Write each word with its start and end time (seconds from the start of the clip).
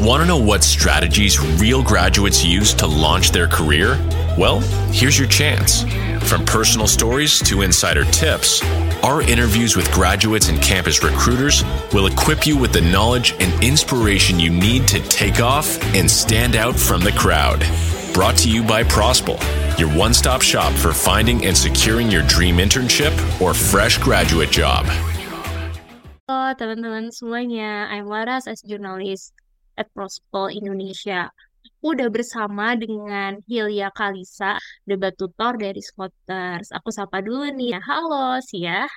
Want 0.00 0.22
to 0.22 0.28
know 0.28 0.38
what 0.38 0.62
strategies 0.62 1.40
real 1.60 1.82
graduates 1.82 2.44
use 2.44 2.72
to 2.74 2.86
launch 2.86 3.32
their 3.32 3.48
career? 3.48 3.98
Well, 4.38 4.60
here's 4.92 5.18
your 5.18 5.26
chance. 5.26 5.82
From 6.30 6.44
personal 6.44 6.86
stories 6.86 7.40
to 7.40 7.62
insider 7.62 8.04
tips, 8.04 8.62
our 9.02 9.22
interviews 9.22 9.74
with 9.74 9.90
graduates 9.90 10.50
and 10.50 10.62
campus 10.62 11.02
recruiters 11.02 11.64
will 11.92 12.06
equip 12.06 12.46
you 12.46 12.56
with 12.56 12.72
the 12.72 12.80
knowledge 12.80 13.34
and 13.40 13.52
inspiration 13.60 14.38
you 14.38 14.50
need 14.50 14.86
to 14.86 15.00
take 15.08 15.40
off 15.40 15.82
and 15.96 16.08
stand 16.08 16.54
out 16.54 16.76
from 16.76 17.00
the 17.00 17.12
crowd. 17.12 17.58
Brought 18.14 18.36
to 18.36 18.48
you 18.48 18.62
by 18.62 18.84
Prospel, 18.84 19.36
your 19.80 19.88
one 19.98 20.14
stop 20.14 20.42
shop 20.42 20.72
for 20.74 20.92
finding 20.92 21.44
and 21.44 21.56
securing 21.56 22.08
your 22.08 22.22
dream 22.28 22.58
internship 22.58 23.18
or 23.40 23.52
fresh 23.52 23.98
graduate 23.98 24.52
job. 24.52 24.86
Halo 26.28 26.54
teman-teman 26.54 27.10
semuanya, 27.10 27.90
I'm 27.90 28.06
Laras 28.06 28.46
as 28.46 28.62
journalist 28.62 29.32
at 29.78 29.86
Prospol 29.94 30.50
Indonesia. 30.50 31.30
Aku 31.78 31.94
udah 31.94 32.10
bersama 32.10 32.74
dengan 32.74 33.38
Hilya 33.46 33.94
Kalisa, 33.94 34.58
debat 34.82 35.14
tutor 35.14 35.54
dari 35.54 35.78
Scotters. 35.78 36.74
Aku 36.74 36.90
sapa 36.90 37.22
dulu 37.22 37.46
nih. 37.54 37.78
Halo, 37.78 38.42
Sia. 38.42 38.90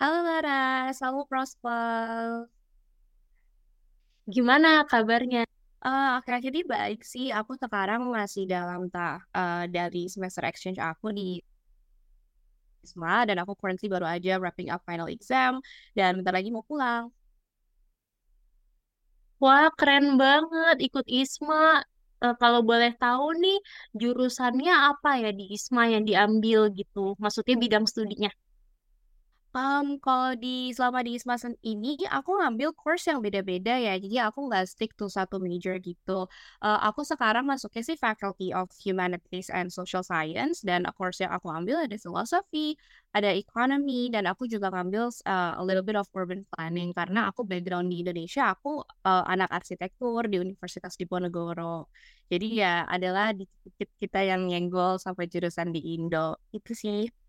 Halo 0.00 0.18
Laras, 0.24 0.96
halo 1.04 1.28
Prospol. 1.28 2.48
Gimana 4.24 4.88
kabarnya? 4.88 5.44
Uh, 5.84 6.16
akhir-akhir 6.16 6.50
ini 6.56 6.64
baik 6.64 7.00
sih. 7.04 7.28
Aku 7.28 7.60
sekarang 7.60 8.08
masih 8.08 8.48
dalam 8.48 8.88
ta 8.88 9.20
uh, 9.36 9.68
dari 9.68 10.08
semester 10.08 10.40
exchange 10.48 10.80
aku 10.80 11.12
di 11.12 11.44
ISMA 12.84 13.28
dan 13.28 13.36
aku 13.44 13.52
currently 13.56 13.88
baru 13.92 14.08
aja 14.08 14.40
wrapping 14.40 14.72
up 14.72 14.80
final 14.88 15.08
exam 15.12 15.60
dan 15.92 16.16
bentar 16.20 16.32
lagi 16.32 16.48
mau 16.48 16.64
pulang. 16.64 17.12
Wah, 19.42 19.66
keren 19.78 20.06
banget 20.22 20.76
ikut 20.86 21.04
ISMA. 21.18 21.56
Uh, 22.24 22.34
kalau 22.42 22.60
boleh 22.70 22.90
tahu 23.02 23.24
nih, 23.42 23.56
jurusannya 24.00 24.72
apa 24.90 25.08
ya 25.22 25.28
di 25.38 25.44
ISMA 25.56 25.82
yang 25.94 26.04
diambil 26.08 26.58
gitu? 26.78 27.00
Maksudnya 27.22 27.54
bidang 27.64 27.84
studinya? 27.92 28.30
Um, 29.54 30.02
kalau 30.02 30.34
di 30.34 30.74
selama 30.74 31.06
di 31.06 31.14
ISMA 31.14 31.38
ini 31.62 31.94
aku 32.10 32.42
ngambil 32.42 32.74
course 32.74 33.06
yang 33.06 33.22
beda-beda 33.22 33.78
ya, 33.78 33.94
jadi 34.02 34.26
aku 34.26 34.50
nggak 34.50 34.66
stick 34.66 34.98
to 34.98 35.06
satu 35.06 35.38
major 35.38 35.78
gitu. 35.78 36.26
Uh, 36.58 36.78
aku 36.82 37.06
sekarang 37.06 37.46
masuknya 37.46 37.86
sih 37.86 37.94
Faculty 37.94 38.50
of 38.50 38.66
Humanities 38.82 39.54
and 39.54 39.70
Social 39.70 40.02
Science 40.02 40.58
dan 40.66 40.82
course 40.98 41.22
yang 41.22 41.30
aku 41.30 41.54
ambil 41.54 41.86
ada 41.86 41.94
philosophy, 41.94 42.74
ada 43.14 43.30
economy 43.30 44.10
dan 44.10 44.26
aku 44.26 44.50
juga 44.50 44.74
ngambil 44.74 45.14
uh, 45.22 45.54
a 45.54 45.62
little 45.62 45.86
bit 45.86 45.94
of 45.94 46.10
urban 46.18 46.42
planning 46.50 46.90
karena 46.90 47.30
aku 47.30 47.46
background 47.46 47.94
di 47.94 48.02
Indonesia, 48.02 48.50
aku 48.50 48.82
uh, 49.06 49.24
anak 49.30 49.54
arsitektur 49.54 50.26
di 50.26 50.42
Universitas 50.42 50.98
Diponegoro. 50.98 51.86
Jadi 52.26 52.58
ya 52.58 52.90
adalah 52.90 53.30
dikit 53.30 53.86
kita 54.02 54.18
yang 54.26 54.50
nyenggol 54.50 54.98
sampai 54.98 55.30
jurusan 55.30 55.70
di 55.70 55.94
Indo. 55.94 56.42
Itu 56.50 56.74
sih. 56.74 57.23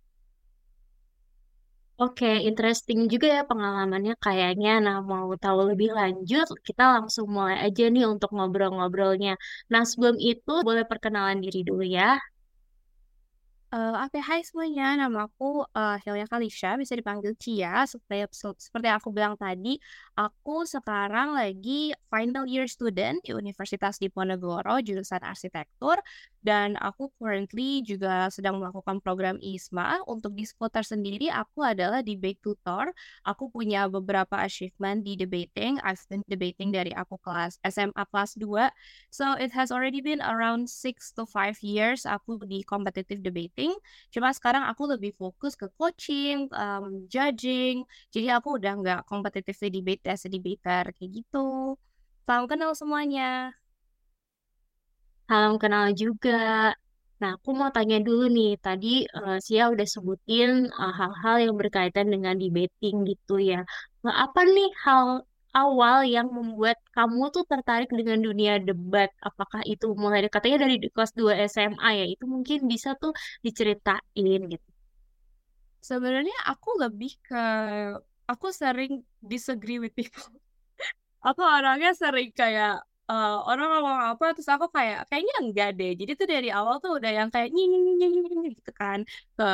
Oke, 2.03 2.27
interesting 2.49 2.99
juga 3.13 3.27
ya 3.35 3.41
pengalamannya 3.49 4.13
kayaknya. 4.25 4.69
Nah, 4.85 4.97
mau 5.11 5.29
tahu 5.43 5.59
lebih 5.71 5.89
lanjut, 5.99 6.47
kita 6.67 6.83
langsung 6.95 7.25
mulai 7.35 7.55
aja 7.65 7.83
nih 7.93 8.03
untuk 8.13 8.29
ngobrol-ngobrolnya. 8.35 9.31
Nah, 9.71 9.81
sebelum 9.89 10.17
itu 10.29 10.51
boleh 10.67 10.83
perkenalan 10.91 11.39
diri 11.43 11.59
dulu 11.69 11.83
ya. 11.97 12.19
Uh, 13.75 13.91
Oke, 14.07 14.23
hai 14.23 14.39
semuanya. 14.39 14.95
Nama 14.95 15.27
aku 15.27 15.67
uh, 15.67 15.99
Hilya 15.99 16.31
Kalisha, 16.31 16.79
bisa 16.79 16.95
dipanggil 16.95 17.35
Cia. 17.35 17.83
Seperti, 17.83 18.23
seperti 18.55 18.87
aku 18.87 19.11
bilang 19.11 19.35
tadi, 19.35 19.75
aku 20.15 20.63
sekarang 20.63 21.35
lagi 21.35 21.91
final 22.07 22.47
year 22.47 22.71
student 22.71 23.19
di 23.27 23.35
Universitas 23.35 23.99
Diponegoro, 23.99 24.79
jurusan 24.79 25.19
arsitektur. 25.19 25.99
Dan 26.39 26.79
aku 26.79 27.11
currently 27.19 27.83
juga 27.83 28.31
sedang 28.31 28.63
melakukan 28.63 29.03
program 29.03 29.35
ISMA. 29.43 30.07
Untuk 30.07 30.39
di 30.39 30.47
sendiri, 30.47 31.27
aku 31.27 31.67
adalah 31.67 31.99
debate 31.99 32.39
tutor. 32.39 32.95
Aku 33.27 33.51
punya 33.51 33.91
beberapa 33.91 34.39
achievement 34.39 35.03
di 35.03 35.19
debating. 35.19 35.83
I've 35.83 35.99
been 36.07 36.23
debating 36.31 36.71
dari 36.71 36.95
aku 36.95 37.19
kelas 37.19 37.59
SMA 37.67 38.07
kelas 38.07 38.39
2. 38.39 38.71
So, 39.11 39.35
it 39.35 39.51
has 39.51 39.67
already 39.67 39.99
been 39.99 40.23
around 40.23 40.71
6 40.71 41.17
to 41.19 41.27
5 41.27 41.59
years 41.59 42.07
aku 42.07 42.39
di 42.47 42.63
competitive 42.63 43.19
debating 43.19 43.64
Cuma 44.13 44.29
sekarang 44.37 44.63
aku 44.71 44.83
lebih 44.93 45.11
fokus 45.15 45.53
ke 45.55 45.67
coaching, 45.79 46.51
um, 46.51 47.07
judging. 47.07 47.85
Jadi 48.13 48.27
aku 48.33 48.57
udah 48.59 48.73
nggak 48.81 48.99
competitive 49.09 49.57
debate 49.71 50.03
as 50.11 50.25
a 50.25 50.29
debater 50.29 50.83
kayak 50.95 51.11
gitu. 51.23 51.77
Salam 52.25 52.45
kenal 52.49 52.71
semuanya. 52.73 53.53
Salam 55.29 55.55
kenal 55.61 55.93
juga. 55.93 56.73
Nah, 57.21 57.31
aku 57.39 57.49
mau 57.59 57.69
tanya 57.75 57.97
dulu 58.07 58.27
nih. 58.37 58.59
Tadi 58.65 58.87
uh, 59.17 59.37
Sia 59.45 59.63
udah 59.73 59.87
sebutin 59.87 60.49
uh, 60.69 60.93
hal-hal 60.99 61.35
uh, 61.39 61.41
yang 61.45 61.55
berkaitan 61.61 62.07
dengan 62.13 62.35
debating 62.35 62.95
gitu 63.09 63.39
ya. 63.39 63.63
Nah, 64.03 64.13
apa 64.25 64.39
nih 64.45 64.69
hal 64.83 65.23
awal 65.55 66.03
yang 66.03 66.27
membuat 66.27 66.75
kamu 66.91 67.31
tuh 67.31 67.43
tertarik 67.47 67.87
dengan 67.87 68.19
dunia 68.19 68.59
debat? 68.59 69.07
Apakah 69.23 69.63
itu 69.63 69.95
mulai 69.95 70.27
katanya 70.27 70.67
dari 70.67 70.75
kelas 70.91 71.15
2 71.15 71.33
SMA 71.47 71.89
ya? 71.95 72.05
Itu 72.11 72.27
mungkin 72.27 72.67
bisa 72.67 72.99
tuh 72.99 73.15
diceritain 73.39 74.39
gitu. 74.51 74.69
Sebenarnya 75.79 76.35
aku 76.51 76.69
lebih 76.83 77.15
ke 77.23 77.43
aku 78.27 78.47
sering 78.51 79.05
disagree 79.23 79.79
with 79.79 79.95
people. 79.95 80.27
aku 81.27 81.41
orangnya 81.41 81.95
sering 81.95 82.29
kayak 82.35 82.83
uh, 83.11 83.37
orang 83.49 83.67
ngomong 83.71 83.97
apa 84.11 84.25
terus 84.35 84.49
aku 84.55 84.65
kayak 84.75 84.97
kayaknya 85.09 85.33
enggak 85.41 85.69
deh. 85.79 85.91
Jadi 85.99 86.11
tuh 86.19 86.27
dari 86.33 86.49
awal 86.57 86.75
tuh 86.83 86.91
udah 86.97 87.11
yang 87.19 87.29
kayak 87.33 87.49
nyi 87.55 87.63
nyi 87.71 87.79
nyi 87.99 88.07
nyi 88.41 88.49
gitu 88.57 88.71
kan. 88.81 88.99
Ke 89.37 89.45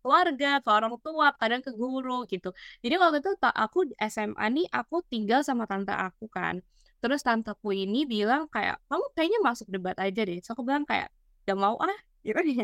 keluarga 0.00 0.46
ke 0.64 0.68
orang 0.76 0.94
tua 1.04 1.26
kadang 1.40 1.60
ke 1.66 1.70
guru 1.80 2.12
gitu. 2.32 2.48
Jadi 2.84 2.94
waktu 3.02 3.16
itu 3.22 3.30
aku 3.64 3.78
SMA 4.12 4.44
nih 4.56 4.66
aku 4.78 4.94
tinggal 5.12 5.40
sama 5.48 5.64
tante 5.70 5.92
aku 6.06 6.24
kan. 6.36 6.54
Terus 7.00 7.20
tanteku 7.26 7.68
ini 7.76 7.98
bilang 8.08 8.48
kayak 8.54 8.80
kamu 8.88 9.04
kayaknya 9.16 9.38
masuk 9.48 9.66
debat 9.74 9.96
aja 10.00 10.20
deh. 10.28 10.38
So 10.44 10.56
aku 10.56 10.62
bilang 10.68 10.84
kayak 10.88 11.08
gak 11.46 11.58
mau 11.60 11.76
ah. 11.80 11.98
Gitu 12.24 12.56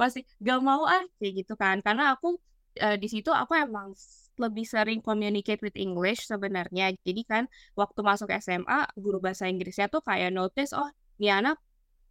masih 0.00 0.22
gak 0.44 0.60
mau 0.60 0.82
ah 0.84 1.02
kayak 1.18 1.32
gitu 1.44 1.52
kan. 1.56 1.76
Karena 1.86 2.02
aku 2.12 2.36
uh, 2.84 2.96
di 3.00 3.08
situ 3.08 3.30
aku 3.32 3.52
emang 3.56 3.96
lebih 4.36 4.64
sering 4.68 5.00
communicate 5.02 5.60
with 5.64 5.74
English 5.74 6.28
sebenarnya. 6.28 6.94
Jadi 7.02 7.22
kan 7.26 7.44
waktu 7.74 8.00
masuk 8.04 8.30
SMA 8.38 8.86
guru 8.94 9.18
bahasa 9.18 9.48
Inggrisnya 9.50 9.90
tuh 9.90 10.04
kayak 10.04 10.30
notice 10.30 10.72
oh 10.76 10.88
ini 11.18 11.32
anak 11.32 11.56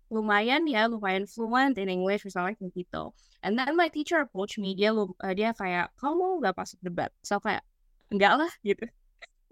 lumayan 0.09 0.65
ya 0.65 0.89
lumayan 0.89 1.29
fluent 1.29 1.77
in 1.77 1.89
English 1.89 2.25
misalnya 2.25 2.57
kayak 2.57 2.73
gitu. 2.73 3.13
And 3.45 3.55
then 3.55 3.77
my 3.77 3.87
teacher 3.93 4.19
approach 4.25 4.57
me 4.57 4.73
dia 4.73 4.91
uh, 4.91 5.33
dia 5.37 5.53
kayak 5.53 5.93
kamu 6.01 6.41
gak 6.43 6.55
masuk 6.57 6.79
debat. 6.81 7.13
So 7.21 7.37
kayak 7.39 7.63
enggak 8.09 8.33
lah 8.41 8.51
gitu. 8.67 8.85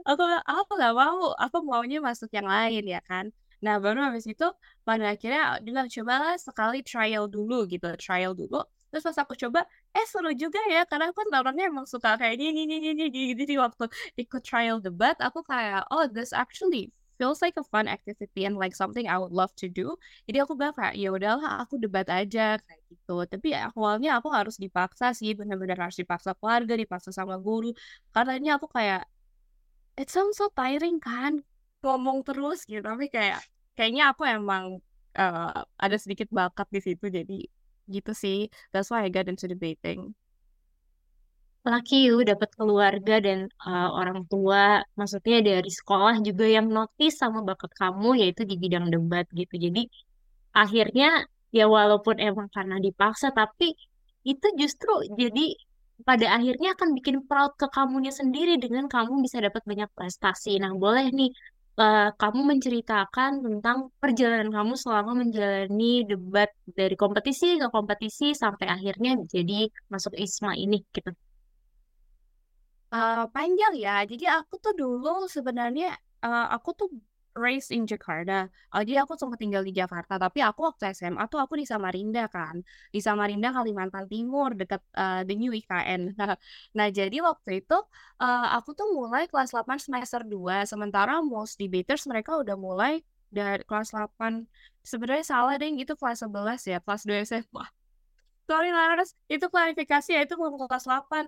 Aku 0.07 0.23
aku 0.45 0.71
gak 0.81 0.93
mau, 0.97 1.33
aku 1.37 1.57
maunya 1.65 1.99
masuk 2.01 2.29
yang 2.33 2.49
lain 2.49 2.83
ya 2.85 3.01
kan. 3.05 3.29
Nah 3.61 3.81
baru 3.81 4.09
habis 4.09 4.25
itu 4.29 4.45
pada 4.85 5.13
akhirnya 5.13 5.57
dia 5.61 5.71
bilang 5.73 5.89
cobalah 5.89 6.37
sekali 6.37 6.81
trial 6.85 7.25
dulu 7.29 7.65
gitu, 7.69 7.89
trial 7.97 8.33
dulu 8.37 8.65
Terus 8.97 9.13
pas 9.13 9.21
aku 9.21 9.37
coba, 9.37 9.61
eh 9.93 10.05
seru 10.09 10.33
juga 10.33 10.57
ya, 10.73 10.81
karena 10.89 11.13
aku 11.13 11.21
orangnya 11.29 11.69
emang 11.69 11.85
suka 11.85 12.17
kayak 12.17 12.33
gini, 12.41 12.65
gini, 12.65 12.75
gini, 12.81 13.03
gini. 13.13 13.31
Jadi 13.37 13.53
waktu 13.61 13.85
ikut 14.17 14.41
trial 14.41 14.81
debat, 14.81 15.13
aku 15.21 15.45
kayak, 15.45 15.85
oh 15.93 16.09
this 16.09 16.33
actually 16.33 16.89
feels 17.21 17.45
like 17.45 17.53
a 17.61 17.65
fun 17.69 17.85
activity 17.85 18.49
and 18.49 18.57
like 18.57 18.73
something 18.73 19.05
I 19.05 19.21
would 19.21 19.29
love 19.29 19.53
to 19.61 19.69
do. 19.69 20.01
Jadi 20.25 20.41
aku 20.41 20.57
bilang 20.57 20.73
kayak, 20.73 20.97
ya 20.97 21.13
udahlah 21.13 21.61
aku 21.61 21.77
debat 21.77 22.09
aja 22.09 22.57
kayak 22.57 22.81
gitu. 22.89 23.21
Tapi 23.29 23.53
ya, 23.53 23.69
awalnya 23.69 24.17
aku 24.17 24.33
harus 24.33 24.57
dipaksa 24.57 25.13
sih, 25.13 25.37
benar-benar 25.37 25.77
harus 25.77 25.97
dipaksa 26.01 26.33
keluarga, 26.33 26.73
dipaksa 26.73 27.13
sama 27.13 27.37
guru. 27.37 27.69
Karena 28.09 28.33
ini 28.41 28.49
aku 28.49 28.65
kayak, 28.65 29.05
it 29.93 30.09
sounds 30.09 30.41
so 30.41 30.49
tiring 30.57 30.97
kan, 30.97 31.45
ngomong 31.85 32.25
terus 32.25 32.65
gitu. 32.65 32.81
Tapi 32.81 33.13
kayak, 33.13 33.45
kayaknya 33.77 34.09
aku 34.09 34.25
emang 34.25 34.81
uh, 35.13 35.61
ada 35.77 35.97
sedikit 36.01 36.33
bakat 36.33 36.65
di 36.73 36.81
situ, 36.81 37.13
jadi 37.13 37.45
gitu 37.89 38.11
sih. 38.11 38.37
That's 38.71 38.89
why 38.91 39.03
I 39.05 39.09
got 39.09 39.27
into 39.31 39.47
debating. 39.47 40.13
Laki 41.67 42.07
you 42.07 42.23
dapat 42.23 42.49
keluarga 42.55 43.19
dan 43.19 43.51
uh, 43.67 43.91
orang 43.91 44.23
tua, 44.31 44.79
maksudnya 44.95 45.43
dari 45.43 45.67
sekolah 45.67 46.23
juga 46.23 46.47
yang 46.47 46.71
notice 46.71 47.19
sama 47.19 47.43
bakat 47.43 47.75
kamu 47.75 48.23
yaitu 48.23 48.47
di 48.47 48.55
bidang 48.55 48.87
debat 48.87 49.27
gitu. 49.35 49.55
Jadi 49.59 49.83
akhirnya 50.55 51.27
ya 51.51 51.67
walaupun 51.67 52.23
emang 52.23 52.47
karena 52.55 52.79
dipaksa 52.79 53.35
tapi 53.35 53.75
itu 54.23 54.47
justru 54.59 54.91
jadi 55.19 55.55
pada 56.07 56.29
akhirnya 56.37 56.77
akan 56.77 56.93
bikin 56.93 57.25
proud 57.25 57.57
ke 57.57 57.67
kamunya 57.73 58.13
sendiri 58.13 58.61
dengan 58.61 58.85
kamu 58.85 59.25
bisa 59.25 59.41
dapat 59.41 59.65
banyak 59.65 59.89
prestasi. 59.97 60.61
Nah, 60.61 60.71
boleh 60.77 61.09
nih 61.09 61.33
uh, 61.77 62.09
kamu 62.17 62.41
menceritakan 62.57 63.45
tentang 63.45 63.93
perjalanan 64.01 64.49
kamu 64.49 64.73
selama 64.75 65.11
menjalani 65.23 66.03
debat 66.03 66.49
dari 66.65 66.97
kompetisi 66.97 67.61
ke 67.61 67.67
kompetisi 67.69 68.33
sampai 68.33 68.67
akhirnya 68.67 69.21
jadi 69.29 69.69
masuk 69.87 70.17
ISMA 70.17 70.57
ini 70.57 70.81
gitu. 70.91 71.13
Uh, 72.87 73.27
panjang 73.31 73.73
ya. 73.77 74.03
Jadi 74.07 74.25
aku 74.25 74.57
tuh 74.57 74.73
dulu 74.73 75.27
sebenarnya 75.27 75.95
uh, 76.23 76.47
aku 76.55 76.69
tuh 76.73 76.89
raised 77.37 77.69
in 77.69 77.85
Jakarta. 77.85 78.49
Oh, 78.73 78.81
jadi 78.81 79.05
aku 79.05 79.13
sempat 79.15 79.37
tinggal 79.37 79.61
di 79.61 79.71
Jakarta, 79.71 80.17
tapi 80.17 80.41
aku 80.41 80.65
waktu 80.67 80.91
SMA 80.97 81.23
tuh 81.29 81.37
aku 81.37 81.55
di 81.61 81.65
Samarinda 81.69 82.25
kan. 82.27 82.65
Di 82.89 82.99
Samarinda, 82.99 83.53
Kalimantan 83.53 84.09
Timur, 84.09 84.57
dekat 84.57 84.81
uh, 84.97 85.21
The 85.23 85.35
New 85.37 85.53
IKN. 85.53 86.17
Nah, 86.17 86.33
nah 86.73 86.87
jadi 86.89 87.21
waktu 87.21 87.61
itu 87.61 87.77
uh, 88.19 88.47
aku 88.57 88.73
tuh 88.73 88.89
mulai 88.97 89.29
kelas 89.29 89.53
8 89.53 89.77
semester 89.77 90.25
2, 90.25 90.65
sementara 90.65 91.21
most 91.21 91.61
debaters 91.61 92.09
mereka 92.09 92.41
udah 92.41 92.57
mulai 92.57 93.05
dari 93.29 93.63
kelas 93.63 93.93
8. 93.93 94.47
Sebenarnya 94.81 95.25
salah 95.27 95.55
deh, 95.61 95.69
itu 95.77 95.93
kelas 95.93 96.25
11 96.25 96.65
ya, 96.65 96.77
kelas 96.81 97.03
2 97.05 97.27
SMA. 97.27 97.65
Sorry 98.47 98.71
Laras, 98.71 99.11
itu 99.27 99.43
klarifikasi 99.51 100.09
ya, 100.15 100.23
itu 100.23 100.35
kelas 100.39 100.87
8, 100.87 101.27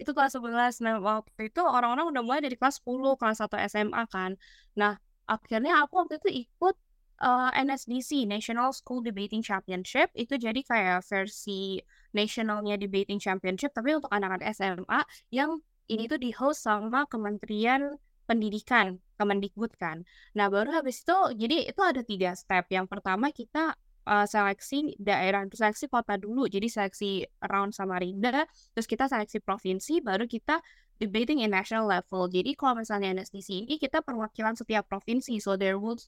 itu 0.00 0.10
kelas 0.16 0.32
11. 0.32 0.80
Nah, 0.80 0.96
waktu 0.96 1.52
itu 1.52 1.60
orang-orang 1.60 2.08
udah 2.08 2.22
mulai 2.24 2.40
dari 2.40 2.56
kelas 2.56 2.80
10, 2.80 3.20
kelas 3.20 3.44
1 3.44 3.60
SMA 3.68 4.02
kan. 4.08 4.40
Nah, 4.72 4.96
akhirnya 5.24 5.84
aku 5.84 6.04
waktu 6.04 6.20
itu 6.20 6.48
ikut 6.48 6.76
uh, 7.22 7.50
eh, 7.52 7.62
NSDC, 7.64 8.26
National 8.28 8.72
School 8.74 9.04
Debating 9.04 9.40
Championship. 9.44 10.10
Itu 10.16 10.36
jadi 10.40 10.60
kayak 10.64 11.06
versi 11.06 11.78
nationalnya 12.14 12.78
debating 12.78 13.18
championship, 13.18 13.74
tapi 13.74 13.98
untuk 13.98 14.10
anak-anak 14.14 14.54
SMA 14.54 15.00
yang 15.34 15.58
ini 15.90 16.06
tuh 16.06 16.16
di-host 16.16 16.64
sama 16.64 17.04
Kementerian 17.10 17.98
Pendidikan, 18.24 18.96
Kemendikbud 19.20 19.76
kan. 19.76 20.00
Nah, 20.32 20.48
baru 20.48 20.80
habis 20.80 21.04
itu, 21.04 21.18
jadi 21.36 21.68
itu 21.68 21.80
ada 21.84 22.00
tiga 22.00 22.32
step. 22.32 22.64
Yang 22.72 22.86
pertama 22.88 23.28
kita 23.28 23.76
uh, 24.06 24.26
seleksi 24.28 24.96
daerah 25.00 25.44
seleksi 25.50 25.88
kota 25.88 26.16
dulu. 26.20 26.46
Jadi 26.48 26.68
seleksi 26.68 27.10
around 27.44 27.72
Samarinda 27.72 28.44
terus 28.76 28.86
kita 28.88 29.08
seleksi 29.08 29.40
provinsi 29.40 30.00
baru 30.04 30.28
kita 30.28 30.60
debating 31.00 31.42
in 31.42 31.50
national 31.50 31.90
level. 31.90 32.30
Jadi 32.30 32.54
kalau 32.54 32.80
misalnya 32.80 33.10
NSDC 33.20 33.66
ini 33.66 33.76
kita 33.80 34.00
perwakilan 34.04 34.54
setiap 34.54 34.86
provinsi. 34.86 35.40
So 35.42 35.58
there 35.58 35.76
will 35.80 35.98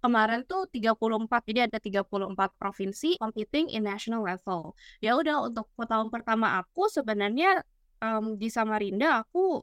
kemarin 0.00 0.48
tuh 0.48 0.64
34 0.72 1.28
jadi 1.44 1.60
ada 1.68 1.76
34 1.76 2.32
provinsi 2.56 3.20
competing 3.20 3.68
in 3.68 3.84
national 3.84 4.24
level. 4.24 4.72
Ya 5.04 5.14
udah 5.14 5.44
untuk 5.44 5.68
tahun 5.76 6.08
pertama 6.08 6.56
aku 6.56 6.88
sebenarnya 6.88 7.60
um, 8.00 8.34
di 8.40 8.48
Samarinda 8.48 9.22
aku 9.22 9.60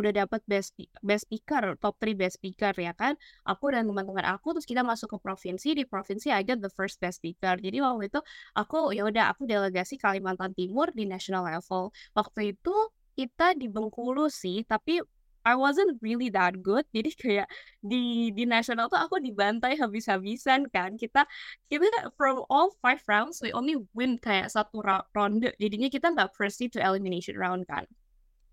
udah 0.00 0.12
dapat 0.14 0.40
best 0.46 0.74
best 1.02 1.26
speaker, 1.28 1.74
top 1.82 1.98
3 2.00 2.14
best 2.14 2.38
speaker 2.40 2.72
ya 2.78 2.94
kan. 2.94 3.14
Aku 3.44 3.70
dan 3.74 3.86
teman-teman 3.90 4.24
aku 4.26 4.56
terus 4.56 4.66
kita 4.68 4.86
masuk 4.86 5.14
ke 5.14 5.18
provinsi, 5.20 5.74
di 5.74 5.84
provinsi 5.84 6.30
get 6.46 6.58
the 6.62 6.72
first 6.72 7.02
best 7.02 7.20
speaker. 7.20 7.58
Jadi 7.58 7.78
waktu 7.82 8.08
itu 8.08 8.20
aku 8.54 8.94
ya 8.94 9.04
udah 9.04 9.34
aku 9.34 9.44
delegasi 9.44 9.98
Kalimantan 10.00 10.54
Timur 10.54 10.88
di 10.94 11.04
national 11.04 11.44
level. 11.46 11.90
Waktu 12.14 12.54
itu 12.56 12.74
kita 13.18 13.58
di 13.58 13.66
Bengkulu 13.66 14.30
sih, 14.30 14.62
tapi 14.62 15.02
I 15.48 15.54
wasn't 15.56 15.96
really 16.04 16.28
that 16.36 16.60
good. 16.60 16.84
Jadi 16.96 17.10
kayak 17.16 17.48
di 17.80 18.28
di 18.36 18.44
nasional 18.44 18.92
tuh 18.92 19.00
aku 19.00 19.16
dibantai 19.22 19.80
habis-habisan 19.80 20.68
kan. 20.68 21.00
Kita 21.00 21.24
kita 21.72 22.12
from 22.20 22.44
all 22.52 22.76
five 22.84 23.00
rounds 23.08 23.40
we 23.40 23.48
only 23.56 23.80
win 23.96 24.20
kayak 24.20 24.52
satu 24.52 24.84
ronde. 25.16 25.48
Jadinya 25.56 25.88
kita 25.88 26.12
nggak 26.12 26.36
proceed 26.36 26.76
to 26.76 26.80
elimination 26.84 27.34
round 27.40 27.64
kan. 27.64 27.88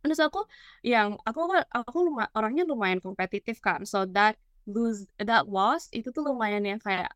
Terus 0.05 0.21
aku 0.21 0.45
yang 0.85 1.17
aku 1.25 1.49
aku 1.73 1.97
luma, 2.05 2.29
orangnya 2.37 2.63
lumayan 2.69 3.01
kompetitif 3.01 3.57
kan. 3.57 3.81
So 3.89 4.05
that 4.13 4.37
lose 4.69 5.09
that 5.17 5.49
loss 5.49 5.89
itu 5.89 6.13
tuh 6.13 6.21
lumayan 6.25 6.61
yang 6.65 6.77
kayak 6.77 7.09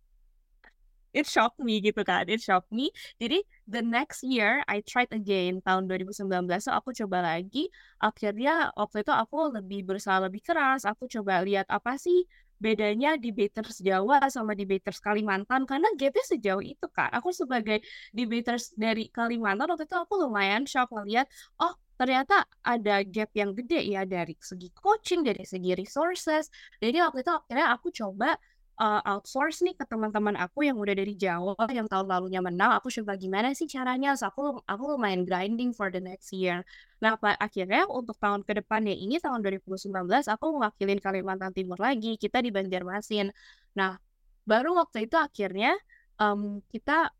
it 1.13 1.25
shocked 1.25 1.57
me 1.62 1.81
gitu 1.81 2.01
kan. 2.06 2.25
It 2.30 2.41
shocked 2.41 2.74
me. 2.74 2.89
Jadi 3.21 3.41
the 3.69 3.81
next 3.81 4.25
year 4.25 4.62
I 4.65 4.81
tried 4.86 5.09
again 5.13 5.62
tahun 5.65 5.89
2019 5.89 6.25
so 6.62 6.74
aku 6.74 6.94
coba 6.94 7.21
lagi. 7.25 7.69
Akhirnya 8.01 8.74
waktu 8.74 9.06
itu 9.06 9.13
aku 9.13 9.53
lebih 9.53 9.85
berusaha 9.85 10.21
lebih 10.25 10.42
keras. 10.45 10.85
Aku 10.85 11.06
coba 11.09 11.42
lihat 11.45 11.69
apa 11.69 11.97
sih 11.97 12.25
bedanya 12.59 13.15
debaters 13.15 13.80
Jawa 13.80 14.27
sama 14.27 14.51
debaters 14.51 15.00
Kalimantan 15.00 15.63
karena 15.63 15.88
gapnya 15.95 16.24
sejauh 16.27 16.59
itu 16.59 16.85
kan 16.92 17.07
aku 17.15 17.31
sebagai 17.31 17.80
debaters 18.12 18.75
dari 18.75 19.07
Kalimantan 19.07 19.71
waktu 19.71 19.88
itu 19.88 19.95
aku 19.95 20.27
lumayan 20.27 20.68
shock 20.68 20.92
ngeliat 20.92 21.25
oh 21.63 21.71
ternyata 22.00 22.48
ada 22.63 23.04
gap 23.04 23.36
yang 23.36 23.51
gede 23.51 23.84
ya 23.84 24.07
dari 24.07 24.31
segi 24.40 24.72
coaching, 24.72 25.28
dari 25.28 25.44
segi 25.44 25.75
resources. 25.75 26.48
Jadi 26.80 26.98
waktu 27.04 27.19
itu 27.28 27.31
akhirnya 27.36 27.68
aku 27.75 27.92
coba 27.92 28.40
uh, 28.80 29.01
outsource 29.04 29.60
nih 29.68 29.75
ke 29.75 29.84
teman-teman 29.84 30.40
aku 30.40 30.63
yang 30.63 30.80
udah 30.80 30.96
dari 30.96 31.13
Jawa 31.19 31.60
yang 31.69 31.92
tahun 31.92 32.07
lalunya 32.07 32.40
menang. 32.40 32.80
Aku 32.80 32.88
coba 32.88 33.19
gimana 33.19 33.51
sih 33.51 33.68
caranya? 33.68 34.16
So, 34.16 34.31
aku 34.31 34.63
aku 34.63 34.84
lumayan 34.96 35.28
grinding 35.28 35.75
for 35.75 35.92
the 35.92 36.00
next 36.00 36.31
year. 36.31 36.63
Nah, 37.04 37.19
akhirnya 37.19 37.84
untuk 37.92 38.16
tahun 38.18 38.48
ke 38.48 38.63
depannya 38.63 38.95
ini 38.95 39.19
tahun 39.19 39.44
2019 39.44 39.92
aku 40.31 40.45
mewakilin 40.56 41.04
Kalimantan 41.04 41.52
Timur 41.52 41.78
lagi. 41.78 42.16
Kita 42.16 42.40
di 42.40 42.50
Banjarmasin. 42.50 43.28
Nah, 43.75 44.00
baru 44.48 44.80
waktu 44.80 45.06
itu 45.06 45.19
akhirnya 45.19 45.75
um, 46.16 46.63
kita 46.72 47.12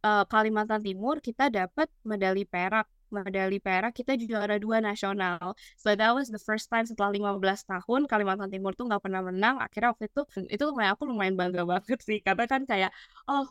uh, 0.00 0.24
Kalimantan 0.24 0.80
Timur 0.80 1.20
kita 1.20 1.52
dapat 1.52 1.92
medali 2.02 2.48
perak 2.48 2.88
medali 3.14 3.58
perak 3.62 3.92
kita 3.96 4.18
juara 4.18 4.56
dua 4.60 4.78
nasional. 4.82 5.54
So 5.78 5.94
that 5.94 6.12
was 6.12 6.28
the 6.28 6.40
first 6.42 6.68
time 6.72 6.86
setelah 6.88 7.12
15 7.14 7.40
tahun 7.66 8.00
Kalimantan 8.10 8.50
Timur 8.52 8.72
tuh 8.74 8.86
nggak 8.88 9.02
pernah 9.04 9.22
menang. 9.24 9.56
Akhirnya 9.62 9.94
waktu 9.94 10.10
itu 10.10 10.22
itu 10.50 10.62
lumayan 10.66 10.92
aku 10.94 11.04
lumayan 11.08 11.34
bangga 11.38 11.62
banget 11.66 11.98
sih 12.02 12.18
karena 12.24 12.44
kan 12.48 12.62
kayak 12.66 12.90
oh 13.30 13.46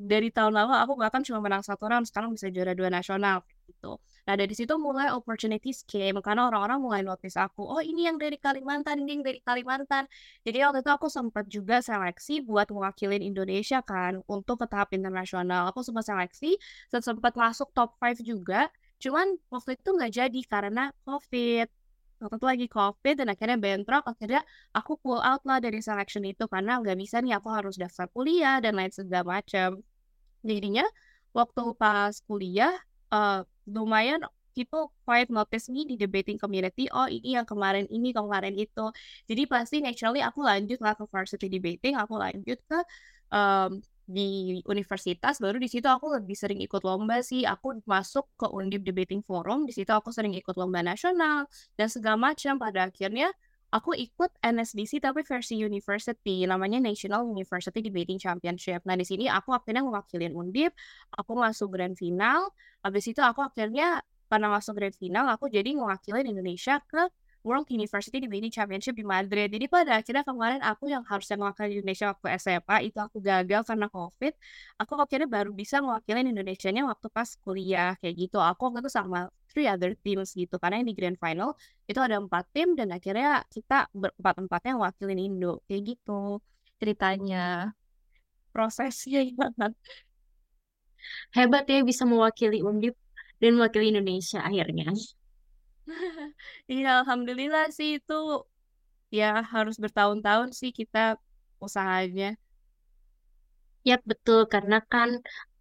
dari 0.00 0.32
tahun 0.32 0.56
lalu 0.56 0.72
aku 0.72 0.92
bahkan 0.96 1.20
cuma 1.20 1.44
menang 1.44 1.60
satu 1.60 1.84
round 1.84 2.08
sekarang 2.08 2.32
bisa 2.32 2.48
juara 2.48 2.72
dua 2.72 2.88
nasional 2.88 3.44
gitu. 3.68 4.00
Nah 4.24 4.34
dari 4.34 4.56
situ 4.56 4.72
mulai 4.80 5.12
opportunities 5.12 5.84
came 5.84 6.16
karena 6.24 6.48
orang-orang 6.48 6.80
mulai 6.80 7.00
notice 7.04 7.36
aku. 7.36 7.60
Oh 7.68 7.84
ini 7.84 8.08
yang 8.08 8.16
dari 8.16 8.40
Kalimantan, 8.40 9.04
ini 9.04 9.20
yang 9.20 9.24
dari 9.28 9.40
Kalimantan. 9.44 10.08
Jadi 10.40 10.56
waktu 10.64 10.80
itu 10.80 10.90
aku 10.90 11.06
sempat 11.12 11.44
juga 11.52 11.84
seleksi 11.84 12.40
buat 12.48 12.72
mewakilin 12.72 13.20
Indonesia 13.20 13.84
kan 13.84 14.24
untuk 14.24 14.64
ke 14.64 14.66
tahap 14.72 14.88
internasional. 14.96 15.68
Aku 15.68 15.84
sempat 15.84 16.08
seleksi, 16.08 16.56
sempat 16.88 17.36
masuk 17.36 17.68
top 17.76 18.00
5 18.00 18.24
juga. 18.24 18.72
Cuman 19.02 19.26
waktu 19.48 19.70
itu 19.80 19.88
nggak 19.96 20.12
jadi 20.12 20.40
karena 20.46 20.92
COVID. 21.08 21.66
Waktu 22.20 22.36
itu 22.36 22.46
lagi 22.52 22.66
COVID 22.68 23.14
dan 23.24 23.28
akhirnya 23.32 23.56
bentrok. 23.56 24.04
Akhirnya 24.04 24.44
aku 24.76 25.00
pull 25.00 25.20
out 25.24 25.40
lah 25.48 25.58
dari 25.58 25.80
selection 25.80 26.22
itu 26.28 26.44
karena 26.52 26.78
nggak 26.78 26.98
bisa 27.00 27.16
nih 27.24 27.40
aku 27.40 27.48
harus 27.48 27.80
daftar 27.80 28.06
kuliah 28.12 28.60
dan 28.60 28.76
lain 28.76 28.92
segala 28.92 29.40
macam. 29.40 29.80
Jadinya 30.44 30.84
waktu 31.32 31.62
pas 31.80 32.20
kuliah 32.28 32.76
uh, 33.08 33.40
lumayan 33.64 34.20
people 34.52 34.90
quite 35.06 35.30
notice 35.30 35.70
me 35.70 35.86
di 35.86 35.94
debating 35.94 36.36
community 36.36 36.90
oh 36.90 37.06
ini 37.06 37.38
yang 37.38 37.46
kemarin 37.46 37.86
ini 37.86 38.10
kemarin 38.10 38.54
itu 38.58 38.90
jadi 39.30 39.46
pasti 39.46 39.78
naturally 39.78 40.20
aku 40.20 40.42
lanjut 40.42 40.82
lah 40.82 40.98
ke 40.98 41.06
varsity 41.06 41.46
debating 41.46 41.94
aku 41.94 42.18
lanjut 42.18 42.58
ke 42.66 42.78
um, 43.30 43.78
di 44.10 44.58
universitas 44.66 45.38
baru 45.38 45.62
di 45.62 45.70
situ 45.70 45.86
aku 45.86 46.10
lebih 46.10 46.34
sering 46.34 46.58
ikut 46.58 46.82
lomba 46.82 47.22
sih. 47.22 47.46
Aku 47.46 47.78
masuk 47.86 48.26
ke 48.34 48.46
Undip 48.50 48.82
Debating 48.82 49.22
Forum 49.22 49.64
di 49.64 49.72
situ 49.72 49.94
aku 49.94 50.10
sering 50.10 50.34
ikut 50.34 50.58
lomba 50.58 50.82
nasional 50.82 51.46
dan 51.78 51.86
segala 51.86 52.18
macam. 52.18 52.58
Pada 52.58 52.90
akhirnya 52.90 53.30
aku 53.70 53.94
ikut 53.94 54.34
NSDC 54.42 54.98
tapi 54.98 55.22
versi 55.22 55.54
university 55.62 56.42
namanya 56.42 56.82
National 56.82 57.22
University 57.22 57.78
Debating 57.78 58.18
Championship. 58.18 58.82
Nah 58.82 58.98
di 58.98 59.06
sini 59.06 59.30
aku 59.30 59.54
akhirnya 59.54 59.86
mewakilin 59.86 60.34
Undip 60.34 60.74
aku 61.14 61.32
masuk 61.38 61.70
grand 61.78 61.94
final. 61.94 62.50
Habis 62.82 63.14
itu 63.14 63.22
aku 63.22 63.46
akhirnya 63.46 64.02
karena 64.26 64.46
masuk 64.50 64.78
grand 64.78 64.94
final 64.98 65.26
aku 65.30 65.50
jadi 65.50 65.74
mewakilin 65.74 66.26
Indonesia 66.26 66.82
ke 66.86 67.10
World 67.40 67.68
University 67.72 68.20
Debating 68.20 68.52
Championship 68.52 68.94
di 68.96 69.04
Madrid. 69.04 69.48
Jadi 69.48 69.66
pada 69.66 70.00
akhirnya 70.00 70.24
kemarin 70.26 70.60
aku 70.60 70.92
yang 70.92 71.02
harusnya 71.08 71.36
mewakili 71.40 71.80
Indonesia 71.80 72.12
waktu 72.12 72.26
SMA 72.36 72.76
itu 72.88 72.98
aku 73.00 73.16
gagal 73.22 73.60
karena 73.68 73.86
COVID. 73.88 74.32
Aku 74.80 74.92
akhirnya 75.00 75.28
baru 75.28 75.50
bisa 75.56 75.80
mewakili 75.80 76.20
Indonesia-nya 76.28 76.82
waktu 76.84 77.06
pas 77.08 77.28
kuliah 77.40 77.96
kayak 78.00 78.14
gitu. 78.28 78.36
Aku 78.40 78.60
waktu 78.68 78.84
itu 78.84 78.92
sama 78.92 79.32
three 79.50 79.66
other 79.66 79.92
teams 80.04 80.30
gitu 80.38 80.54
karena 80.62 80.78
yang 80.78 80.88
di 80.90 80.94
grand 80.94 81.18
final 81.18 81.58
itu 81.90 81.98
ada 81.98 82.16
empat 82.22 82.44
tim 82.54 82.78
dan 82.78 82.88
akhirnya 82.94 83.42
kita 83.50 83.90
berempat 83.90 84.34
empatnya 84.46 84.72
wakilin 84.78 85.18
Indo 85.18 85.58
kayak 85.66 85.82
gitu 85.90 86.38
ceritanya 86.78 87.74
prosesnya 88.54 89.26
banget 89.40 89.72
hebat 91.34 91.64
ya 91.66 91.82
bisa 91.82 92.06
mewakili 92.06 92.62
Undip 92.62 92.94
dan 93.42 93.50
mewakili 93.58 93.90
Indonesia 93.90 94.38
akhirnya 94.48 94.94
Iya, 96.72 96.88
alhamdulillah 97.00 97.64
sih 97.76 97.88
itu 97.98 98.14
ya 99.18 99.26
harus 99.52 99.76
bertahun-tahun 99.84 100.48
sih 100.60 100.70
kita 100.78 100.98
usahanya. 101.66 102.26
Ya 103.88 103.96
betul 104.10 104.40
karena 104.54 104.76
kan 104.92 105.10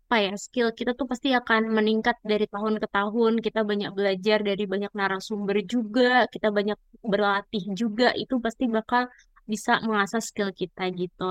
apa 0.09 0.17
ya 0.25 0.33
skill 0.45 0.67
kita 0.79 0.91
tuh 0.99 1.05
pasti 1.11 1.29
akan 1.39 1.61
meningkat 1.77 2.17
dari 2.31 2.45
tahun 2.53 2.75
ke 2.81 2.87
tahun. 2.97 3.33
Kita 3.45 3.59
banyak 3.71 3.91
belajar 3.97 4.37
dari 4.49 4.63
banyak 4.73 4.91
narasumber 4.99 5.57
juga, 5.73 6.25
kita 6.33 6.47
banyak 6.57 6.77
berlatih 7.11 7.63
juga. 7.81 8.05
Itu 8.21 8.33
pasti 8.45 8.63
bakal 8.77 9.03
bisa 9.51 9.71
mengasah 9.87 10.21
skill 10.29 10.49
kita 10.61 10.83
gitu. 11.01 11.23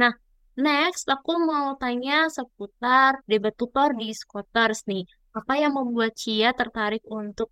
Nah, 0.00 0.12
next 0.66 1.04
aku 1.14 1.30
mau 1.50 1.66
tanya 1.82 2.28
seputar 2.36 3.12
debat 3.30 3.54
tutor 3.60 3.88
di 4.00 4.06
Scooters 4.20 4.80
nih. 4.90 5.02
Apa 5.38 5.52
yang 5.62 5.72
membuat 5.78 6.12
Cia 6.20 6.50
tertarik 6.60 7.02
untuk 7.20 7.48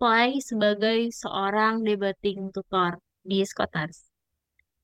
apply 0.00 0.40
sebagai 0.40 1.12
seorang 1.12 1.84
debating 1.84 2.48
tutor 2.56 2.96
di 3.20 3.44
Scotars? 3.44 4.08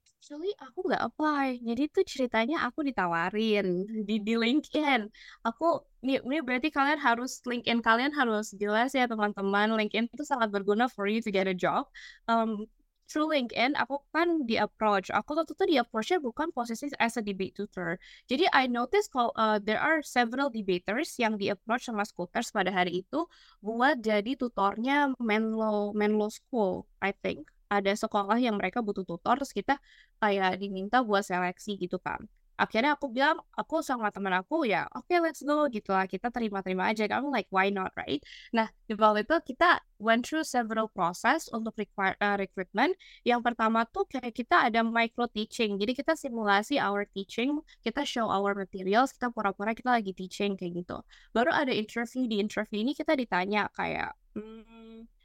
Actually, 0.04 0.52
aku 0.61 0.92
nggak 0.92 1.08
apply. 1.08 1.56
Jadi 1.64 1.88
tuh 1.88 2.04
ceritanya 2.04 2.68
aku 2.68 2.85
ditawarin 2.85 3.88
di, 4.04 4.20
di 4.20 4.37
LinkedIn. 4.37 5.08
Aku, 5.40 5.80
ini, 6.04 6.20
ini 6.20 6.44
berarti 6.44 6.68
kalian 6.68 7.00
harus, 7.00 7.40
LinkedIn 7.49 7.80
kalian 7.80 8.12
harus 8.12 8.52
jelas 8.61 8.92
ya 8.92 9.08
teman-teman. 9.08 9.73
LinkedIn 9.73 10.12
itu 10.12 10.25
sangat 10.28 10.52
berguna 10.52 10.85
for 10.85 11.08
you 11.08 11.25
to 11.25 11.32
get 11.32 11.49
a 11.49 11.56
job. 11.56 11.88
Um, 12.28 12.68
through 13.09 13.31
LinkedIn, 13.31 13.79
aku 13.79 14.03
kan 14.11 14.45
di 14.45 14.59
approach. 14.59 15.09
Aku 15.15 15.39
tuh 15.39 15.55
tuh 15.55 15.67
di 15.67 15.79
approachnya 15.79 16.19
bukan 16.19 16.51
posisi 16.51 16.91
as 16.99 17.17
a 17.19 17.23
debate 17.23 17.55
tutor. 17.57 17.99
Jadi 18.27 18.51
I 18.53 18.67
notice 18.67 19.07
kalau 19.09 19.31
uh, 19.39 19.59
there 19.63 19.81
are 19.81 20.03
several 20.03 20.51
debaters 20.51 21.15
yang 21.17 21.39
di 21.39 21.51
approach 21.51 21.87
sama 21.87 22.05
Scooters 22.05 22.51
pada 22.51 22.71
hari 22.75 23.07
itu 23.07 23.27
buat 23.63 24.03
jadi 24.03 24.35
tutornya 24.35 25.15
Menlo 25.23 25.95
Menlo 25.95 26.29
School, 26.29 26.85
I 27.01 27.15
think. 27.15 27.49
Ada 27.67 27.99
sekolah 27.99 28.39
yang 28.39 28.63
mereka 28.63 28.79
butuh 28.79 29.03
tutor, 29.03 29.43
terus 29.43 29.51
kita 29.51 29.83
kayak 30.23 30.63
diminta 30.63 31.03
buat 31.03 31.27
seleksi 31.27 31.75
gitu 31.83 31.99
kan 31.99 32.31
akhirnya 32.57 32.97
aku 32.97 33.13
bilang 33.13 33.39
aku 33.55 33.81
sama 33.85 34.09
teman 34.13 34.33
aku 34.37 34.65
ya 34.65 34.89
oke 34.93 35.07
okay, 35.09 35.19
let's 35.23 35.45
go 35.45 35.69
gitu 35.69 35.93
lah. 35.93 36.09
Kita 36.09 36.29
terima-terima 36.33 36.91
aja. 36.93 37.05
Kamu 37.09 37.33
like 37.33 37.49
why 37.53 37.69
not 37.73 37.93
right? 37.97 38.21
Nah 38.53 38.69
di 38.89 38.95
bawah 38.97 39.21
itu 39.21 39.37
kita 39.45 39.81
went 40.01 40.29
through 40.29 40.45
several 40.45 40.93
process 40.93 41.49
untuk 41.53 41.77
require, 41.81 42.17
uh, 42.21 42.37
recruitment. 42.37 42.93
Yang 43.25 43.41
pertama 43.53 43.85
tuh 43.89 44.05
kayak 44.09 44.33
kita 44.37 44.69
ada 44.69 44.81
micro 44.85 45.29
teaching. 45.31 45.81
Jadi 45.81 45.93
kita 45.97 46.13
simulasi 46.17 46.77
our 46.81 47.09
teaching 47.09 47.61
kita 47.85 48.05
show 48.05 48.29
our 48.29 48.53
materials 48.53 49.13
kita 49.15 49.33
pura-pura 49.33 49.73
kita 49.73 49.93
lagi 49.97 50.13
teaching 50.13 50.57
kayak 50.59 50.85
gitu. 50.85 50.99
Baru 51.33 51.53
ada 51.53 51.73
interview. 51.73 52.29
Di 52.29 52.43
interview 52.43 52.83
ini 52.83 52.93
kita 52.97 53.15
ditanya 53.15 53.69
kayak 53.73 54.13
hmm, 54.37 55.15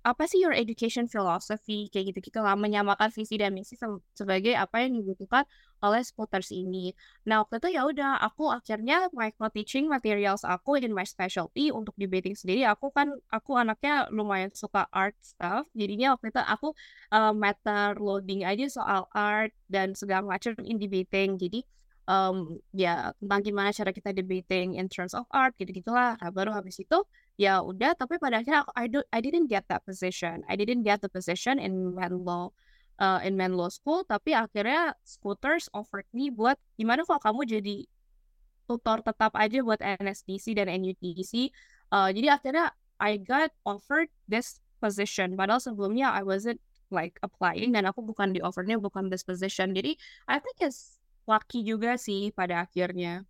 apa 0.00 0.24
sih 0.24 0.40
your 0.40 0.56
education 0.56 1.04
philosophy? 1.04 1.92
Kayak 1.92 2.16
gitu 2.16 2.32
kita 2.32 2.40
lah 2.40 2.56
menyamakan 2.56 3.12
visi 3.12 3.36
dan 3.36 3.52
misi 3.52 3.76
sebagai 4.16 4.56
apa 4.56 4.84
yang 4.84 4.96
dibutuhkan 4.96 5.44
oleh 5.84 6.00
spotters 6.04 6.52
ini. 6.52 6.92
Nah 7.28 7.44
waktu 7.44 7.60
itu 7.60 7.68
ya 7.76 7.84
udah 7.88 8.20
aku 8.20 8.48
akhirnya 8.48 9.08
micro 9.12 9.48
teaching 9.52 9.88
materials 9.88 10.44
aku 10.44 10.80
in 10.80 10.92
my 10.92 11.04
specialty 11.04 11.68
untuk 11.68 11.92
debating 12.00 12.32
sendiri. 12.32 12.64
Aku 12.68 12.88
kan 12.92 13.12
aku 13.28 13.56
anaknya 13.60 14.08
lumayan 14.08 14.52
suka 14.56 14.88
art 14.92 15.16
stuff. 15.20 15.68
Jadinya 15.76 16.16
waktu 16.16 16.32
itu 16.32 16.40
aku 16.40 16.68
uh, 17.12 17.32
matter 17.36 17.96
loading 18.00 18.44
aja 18.48 18.68
soal 18.72 19.04
art 19.12 19.52
dan 19.68 19.92
segala 19.92 20.24
macam 20.24 20.56
in 20.64 20.80
debating 20.80 21.36
jadi 21.36 21.60
um, 22.10 22.58
ya 22.74 23.14
tentang 23.22 23.40
gimana 23.46 23.70
cara 23.70 23.94
kita 23.94 24.10
debating 24.10 24.74
in 24.74 24.90
terms 24.90 25.14
of 25.14 25.26
art 25.30 25.54
gitu 25.54 25.70
gitulah 25.70 26.18
nah, 26.18 26.30
baru 26.34 26.50
habis 26.50 26.82
itu 26.82 26.98
ya 27.40 27.64
udah 27.64 27.96
tapi 27.96 28.20
pada 28.20 28.44
akhirnya 28.44 28.68
aku 28.68 28.72
I 28.76 28.84
don't 28.92 29.08
I 29.08 29.24
didn't 29.24 29.48
get 29.48 29.64
that 29.72 29.80
position. 29.88 30.44
I 30.44 30.60
didn't 30.60 30.84
get 30.84 31.00
the 31.00 31.08
position 31.08 31.56
in 31.56 31.96
Menlo 31.96 32.52
uh, 33.00 33.24
in 33.24 33.40
Menlo 33.40 33.72
School 33.72 34.04
tapi 34.04 34.36
akhirnya 34.36 34.92
Scooters 35.08 35.72
offered 35.72 36.04
me 36.12 36.28
buat 36.28 36.60
gimana 36.76 37.00
kalau 37.08 37.16
kamu 37.24 37.48
jadi 37.48 37.76
tutor 38.68 39.00
tetap 39.00 39.32
aja 39.40 39.64
buat 39.64 39.80
NSDC 39.80 40.52
dan 40.52 40.68
NUTC 40.68 41.48
uh, 41.96 42.12
jadi 42.12 42.36
akhirnya 42.36 42.76
I 43.00 43.16
got 43.16 43.48
offered 43.64 44.12
this 44.28 44.60
position. 44.76 45.32
Padahal 45.32 45.64
sebelumnya 45.64 46.12
I 46.12 46.20
wasn't 46.20 46.60
like 46.92 47.16
applying 47.24 47.72
dan 47.72 47.88
aku 47.88 48.04
bukan 48.04 48.36
di 48.36 48.44
offernya 48.44 48.76
bukan 48.76 49.08
this 49.08 49.24
position. 49.24 49.72
Jadi 49.72 49.96
I 50.28 50.36
think 50.36 50.60
it's 50.60 51.00
lucky 51.24 51.64
juga 51.64 51.96
sih 51.96 52.36
pada 52.36 52.68
akhirnya 52.68 53.24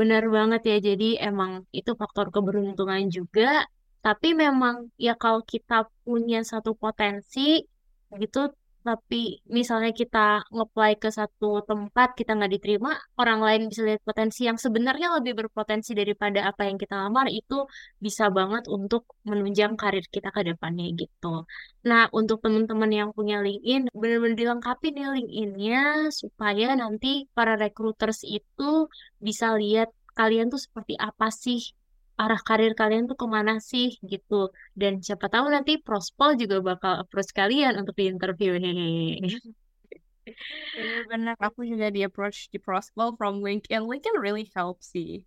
Benar 0.00 0.24
banget 0.36 0.60
ya, 0.70 0.76
jadi 0.88 1.08
emang 1.28 1.52
itu 1.78 1.90
faktor 2.00 2.26
keberuntungan 2.34 3.02
juga. 3.16 3.68
Tapi 4.04 4.28
memang 4.42 4.74
ya 5.06 5.12
kalau 5.22 5.40
kita 5.52 5.74
punya 6.04 6.38
satu 6.50 6.70
potensi 6.82 7.40
gitu, 8.22 8.38
tapi 8.86 9.40
misalnya 9.56 9.90
kita 10.00 10.18
ngeplay 10.54 10.92
ke 11.02 11.08
satu 11.18 11.62
tempat 11.70 12.08
kita 12.18 12.30
nggak 12.36 12.52
diterima, 12.56 12.90
orang 13.20 13.40
lain 13.46 13.62
bisa 13.70 13.82
lihat 13.88 14.02
potensi 14.08 14.40
yang 14.48 14.58
sebenarnya 14.64 15.08
lebih 15.16 15.32
berpotensi 15.40 15.90
daripada 16.00 16.40
apa 16.50 16.62
yang 16.68 16.76
kita 16.82 16.94
lamar 17.02 17.26
itu 17.30 17.54
bisa 18.04 18.24
banget 18.38 18.64
untuk 18.76 19.02
menunjang 19.28 19.72
karir 19.80 20.04
kita 20.14 20.28
ke 20.36 20.40
depannya 20.50 20.86
gitu. 21.02 21.46
Nah, 21.88 22.02
untuk 22.18 22.38
teman-teman 22.44 22.90
yang 22.90 23.10
punya 23.16 23.36
LinkedIn, 23.46 23.82
benar-benar 23.94 24.36
dilengkapi 24.42 24.86
nih 24.94 25.06
LinkedIn-nya 25.16 25.80
supaya 26.20 26.66
nanti 26.82 27.26
para 27.36 27.54
recruiters 27.58 28.20
itu 28.26 28.90
bisa 29.26 29.46
lihat 29.60 29.88
kalian 30.18 30.46
tuh 30.52 30.60
seperti 30.60 30.94
apa 31.00 31.32
sih 31.32 31.60
arah 32.18 32.40
karir 32.44 32.72
kalian 32.76 33.08
tuh 33.10 33.16
ke 33.16 33.26
mana 33.26 33.58
sih 33.58 33.96
gitu. 34.04 34.52
Dan 34.76 35.00
siapa 35.00 35.26
tahu 35.32 35.46
nanti 35.48 35.80
Prospol 35.80 36.36
juga 36.36 36.60
bakal 36.60 36.92
approach 37.02 37.30
kalian 37.32 37.80
untuk 37.80 37.94
di 37.96 38.04
interview 38.12 38.56
nih. 38.60 39.22
Benar 41.10 41.36
aku 41.40 41.66
juga 41.66 41.90
di 41.90 42.00
approach 42.06 42.52
di 42.52 42.58
Prospol 42.62 43.16
from 43.18 43.42
LinkedIn. 43.42 43.82
LinkedIn 43.82 44.16
really 44.20 44.46
help 44.54 44.78
sih. 44.84 45.24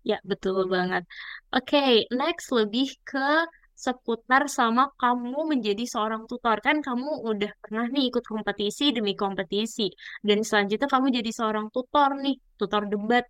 Ya 0.00 0.16
betul 0.24 0.64
banget. 0.64 1.04
oke 1.52 1.68
okay, 1.68 2.08
next 2.08 2.48
lebih 2.48 2.88
ke 3.04 3.44
seputar 3.76 4.48
sama 4.48 4.92
kamu 4.96 5.56
menjadi 5.56 5.84
seorang 5.84 6.24
tutor. 6.24 6.56
Kan 6.64 6.80
kamu 6.80 7.24
udah 7.24 7.52
pernah 7.60 7.84
nih 7.88 8.08
ikut 8.08 8.24
kompetisi 8.24 8.96
demi 8.96 9.12
kompetisi. 9.12 9.92
Dan 10.24 10.40
selanjutnya 10.40 10.88
kamu 10.88 11.06
jadi 11.20 11.30
seorang 11.32 11.68
tutor 11.68 12.16
nih. 12.16 12.36
Tutor 12.56 12.88
debat. 12.88 13.24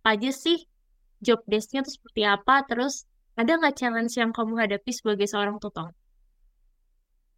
Aja 0.00 0.32
sih 0.32 0.56
job 1.26 1.40
desknya 1.52 1.80
tuh 1.86 1.94
seperti 1.96 2.22
apa 2.34 2.54
terus 2.68 2.94
ada 3.40 3.52
nggak 3.58 3.74
challenge 3.80 4.12
yang 4.20 4.30
kamu 4.36 4.54
hadapi 4.62 4.90
sebagai 4.98 5.26
seorang 5.32 5.56
tutor? 5.62 5.90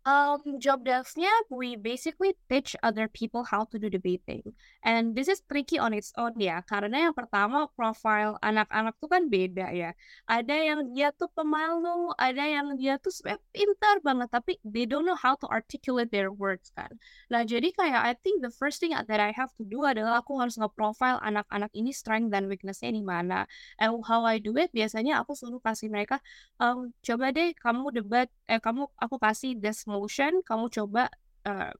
Um, 0.02 0.58
job 0.58 0.82
desknya 0.82 1.30
we 1.46 1.78
basically 1.78 2.34
teach 2.50 2.74
other 2.82 3.06
people 3.06 3.46
how 3.46 3.62
to 3.70 3.78
do 3.78 3.86
debating. 3.86 4.42
And 4.82 5.14
this 5.14 5.30
is 5.30 5.46
tricky 5.46 5.78
on 5.78 5.94
its 5.94 6.10
own 6.18 6.34
ya, 6.42 6.66
karena 6.66 7.06
yang 7.06 7.14
pertama 7.14 7.70
profile 7.78 8.34
anak-anak 8.42 8.98
tuh 8.98 9.06
kan 9.06 9.30
beda 9.30 9.70
ya. 9.70 9.94
Ada 10.26 10.74
yang 10.74 10.90
dia 10.90 11.14
tuh 11.14 11.30
pemalu, 11.30 12.10
ada 12.18 12.42
yang 12.42 12.74
dia 12.74 12.98
tuh 12.98 13.14
sebenarnya 13.14 13.46
pintar 13.54 13.96
banget, 14.02 14.28
tapi 14.34 14.58
they 14.66 14.90
don't 14.90 15.06
know 15.06 15.14
how 15.14 15.38
to 15.38 15.46
articulate 15.46 16.10
their 16.10 16.34
words 16.34 16.74
kan. 16.74 16.90
Nah 17.30 17.46
jadi 17.46 17.70
kayak 17.70 18.02
I 18.02 18.18
think 18.26 18.42
the 18.42 18.50
first 18.50 18.82
thing 18.82 18.98
that 18.98 19.20
I 19.22 19.30
have 19.38 19.54
to 19.62 19.64
do 19.64 19.86
adalah 19.86 20.18
aku 20.18 20.34
harus 20.42 20.58
nge-profile 20.58 21.22
anak-anak 21.22 21.70
ini 21.78 21.94
strength 21.94 22.34
dan 22.34 22.50
weaknessnya 22.50 22.90
di 22.90 23.06
mana. 23.06 23.46
And 23.78 24.02
how 24.02 24.26
I 24.26 24.42
do 24.42 24.58
it, 24.58 24.74
biasanya 24.74 25.22
aku 25.22 25.38
selalu 25.38 25.62
kasih 25.62 25.94
mereka, 25.94 26.18
um, 26.58 26.90
coba 27.06 27.30
deh 27.30 27.54
kamu 27.54 27.94
debat, 28.02 28.26
eh 28.50 28.58
kamu 28.58 28.90
aku 28.98 29.22
kasih 29.22 29.54
this 29.62 29.86
motion 29.92 30.40
kamu 30.42 30.72
coba 30.72 31.12
uh, 31.44 31.72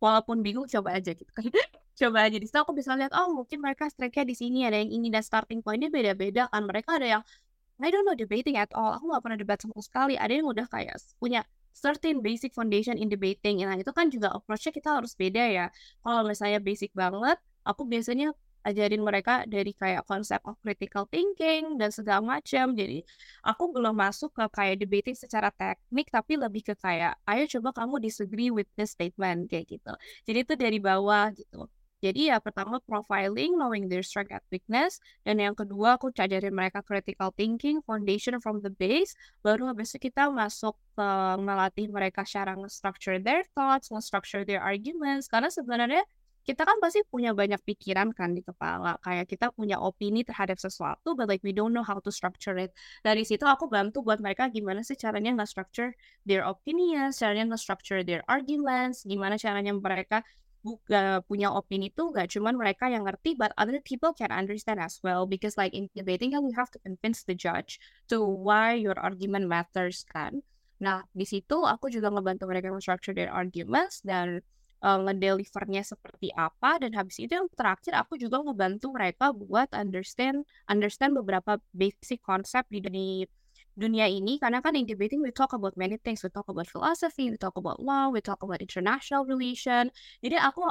walaupun 0.00 0.44
bingung 0.44 0.68
coba 0.68 0.96
aja 1.00 1.12
gitu 1.16 1.30
kan. 1.32 1.48
Coba 1.96 2.28
aja. 2.28 2.36
Di 2.36 2.44
situ 2.44 2.60
aku 2.60 2.76
bisa 2.76 2.92
lihat 2.92 3.08
oh 3.16 3.32
mungkin 3.32 3.56
mereka 3.64 3.88
strike-nya 3.88 4.28
di 4.28 4.36
sini 4.36 4.68
ada 4.68 4.76
yang 4.76 4.92
ini 4.92 5.08
dan 5.08 5.24
starting 5.24 5.64
point-nya 5.64 5.88
beda-beda 5.88 6.44
kan. 6.52 6.68
Mereka 6.68 7.00
ada 7.00 7.08
yang 7.08 7.22
I 7.80 7.88
don't 7.88 8.04
know 8.04 8.12
debating 8.12 8.60
at 8.60 8.68
all. 8.76 8.92
Aku 9.00 9.08
gak 9.08 9.24
pernah 9.24 9.40
debat 9.40 9.56
sama 9.60 9.80
sekali. 9.80 10.12
Ada 10.20 10.32
yang 10.36 10.44
udah 10.44 10.68
kayak 10.68 11.00
punya 11.16 11.40
certain 11.72 12.20
basic 12.20 12.52
foundation 12.52 13.00
in 13.00 13.08
debating. 13.08 13.64
Nah 13.64 13.80
itu 13.80 13.92
kan 13.96 14.12
juga 14.12 14.32
approach-nya 14.32 14.76
kita 14.76 15.00
harus 15.00 15.16
beda 15.16 15.44
ya. 15.48 15.66
Kalau 16.04 16.20
misalnya 16.28 16.60
basic 16.60 16.92
banget 16.92 17.40
aku 17.64 17.88
biasanya 17.88 18.36
ajarin 18.66 19.02
mereka 19.06 19.46
dari 19.46 19.70
kayak 19.70 20.02
konsep 20.10 20.42
of 20.42 20.58
critical 20.58 21.06
thinking 21.06 21.78
dan 21.78 21.94
segala 21.94 22.18
macam. 22.18 22.74
Jadi 22.74 23.06
aku 23.46 23.70
belum 23.70 23.94
masuk 23.94 24.34
ke 24.34 24.44
kayak 24.50 24.76
debating 24.82 25.14
secara 25.14 25.54
teknik 25.54 26.10
tapi 26.10 26.34
lebih 26.34 26.66
ke 26.66 26.74
kayak 26.74 27.14
ayo 27.30 27.46
coba 27.58 27.70
kamu 27.86 28.02
disagree 28.02 28.50
with 28.50 28.66
this 28.74 28.92
statement 28.98 29.46
kayak 29.46 29.70
gitu. 29.70 29.92
Jadi 30.26 30.38
itu 30.42 30.54
dari 30.58 30.78
bawah 30.82 31.30
gitu. 31.30 31.70
Jadi 32.04 32.28
ya 32.28 32.36
pertama 32.44 32.76
profiling, 32.84 33.56
knowing 33.56 33.88
their 33.88 34.04
strength 34.04 34.28
and 34.28 34.44
weakness, 34.52 35.00
dan 35.24 35.40
yang 35.40 35.56
kedua 35.56 35.96
aku 35.96 36.12
ajarin 36.12 36.52
mereka 36.52 36.84
critical 36.84 37.32
thinking, 37.32 37.80
foundation 37.88 38.36
from 38.36 38.60
the 38.60 38.68
base, 38.68 39.16
baru 39.40 39.72
habis 39.72 39.96
itu 39.96 40.12
kita 40.12 40.28
masuk 40.28 40.76
ke 40.92 41.08
melatih 41.40 41.88
mereka 41.88 42.20
cara 42.28 42.52
nge-structure 42.52 43.16
their 43.16 43.48
thoughts, 43.56 43.88
nge-structure 43.88 44.44
their 44.44 44.60
arguments, 44.60 45.24
karena 45.24 45.48
sebenarnya 45.48 46.04
kita 46.46 46.62
kan 46.62 46.78
pasti 46.78 47.02
punya 47.10 47.34
banyak 47.34 47.58
pikiran 47.66 48.14
kan 48.14 48.30
di 48.30 48.40
kepala 48.46 48.94
kayak 49.02 49.26
kita 49.26 49.50
punya 49.50 49.82
opini 49.82 50.22
terhadap 50.22 50.62
sesuatu 50.62 51.18
but 51.18 51.26
like 51.26 51.42
we 51.42 51.50
don't 51.50 51.74
know 51.74 51.82
how 51.82 51.98
to 51.98 52.14
structure 52.14 52.54
it. 52.54 52.70
Dari 53.02 53.26
situ 53.26 53.42
aku 53.42 53.66
bantu 53.66 54.06
buat 54.06 54.22
mereka 54.22 54.46
gimana 54.46 54.86
sih 54.86 54.94
caranya 54.94 55.34
nggak 55.34 55.50
structure 55.50 55.90
their 56.22 56.46
opinions 56.46 57.18
caranya 57.18 57.50
nggak 57.50 57.62
structure 57.62 58.00
their 58.06 58.22
arguments 58.30 59.02
gimana 59.02 59.34
caranya 59.34 59.74
mereka 59.74 60.22
uh, 60.66 61.20
punya 61.26 61.48
opini 61.54 61.90
tuh 61.94 62.10
gak 62.10 62.34
cuman 62.34 62.58
mereka 62.58 62.90
yang 62.90 63.06
ngerti 63.06 63.38
but 63.38 63.54
other 63.54 63.78
people 63.82 64.10
can 64.10 64.34
understand 64.34 64.82
as 64.82 64.98
well 65.02 65.26
because 65.26 65.54
like 65.54 65.74
in 65.74 65.86
debating 65.94 66.34
kan 66.34 66.42
you 66.46 66.54
have 66.54 66.70
to 66.70 66.80
convince 66.82 67.22
the 67.26 67.34
judge 67.34 67.78
to 68.10 68.22
why 68.22 68.74
your 68.74 68.98
argument 68.98 69.46
matters 69.46 70.02
kan. 70.10 70.42
Nah 70.82 71.06
di 71.14 71.24
situ 71.26 71.62
aku 71.62 71.88
juga 71.88 72.10
ngebantu 72.10 72.50
mereka 72.50 72.70
structure 72.82 73.14
their 73.14 73.30
arguments 73.30 74.02
dan 74.02 74.42
uh, 74.82 74.98
ngedelivernya 75.04 75.82
seperti 75.86 76.32
apa 76.36 76.80
dan 76.82 76.92
habis 76.96 77.16
itu 77.22 77.32
yang 77.32 77.48
terakhir 77.52 77.96
aku 77.96 78.20
juga 78.20 78.42
ngebantu 78.42 78.92
mereka 78.92 79.32
buat 79.32 79.70
understand 79.72 80.44
understand 80.68 81.16
beberapa 81.16 81.60
basic 81.72 82.20
konsep 82.24 82.66
di 82.68 82.80
di 82.84 83.08
dunia 83.76 84.08
ini. 84.08 84.40
Karena 84.40 84.64
kan 84.64 84.72
in 84.72 84.88
debating 84.88 85.20
we 85.20 85.30
talk 85.30 85.52
about 85.52 85.76
many 85.76 86.00
things. 86.00 86.24
We 86.24 86.32
talk 86.32 86.48
about 86.48 86.66
philosophy 86.66 87.28
we 87.28 87.36
talk 87.36 87.60
about 87.60 87.78
law 87.78 88.08
we 88.08 88.24
talk 88.24 88.40
about 88.40 88.64
international 88.64 89.28
relation. 89.28 89.92
Jadi 90.24 90.40
aku 90.40 90.64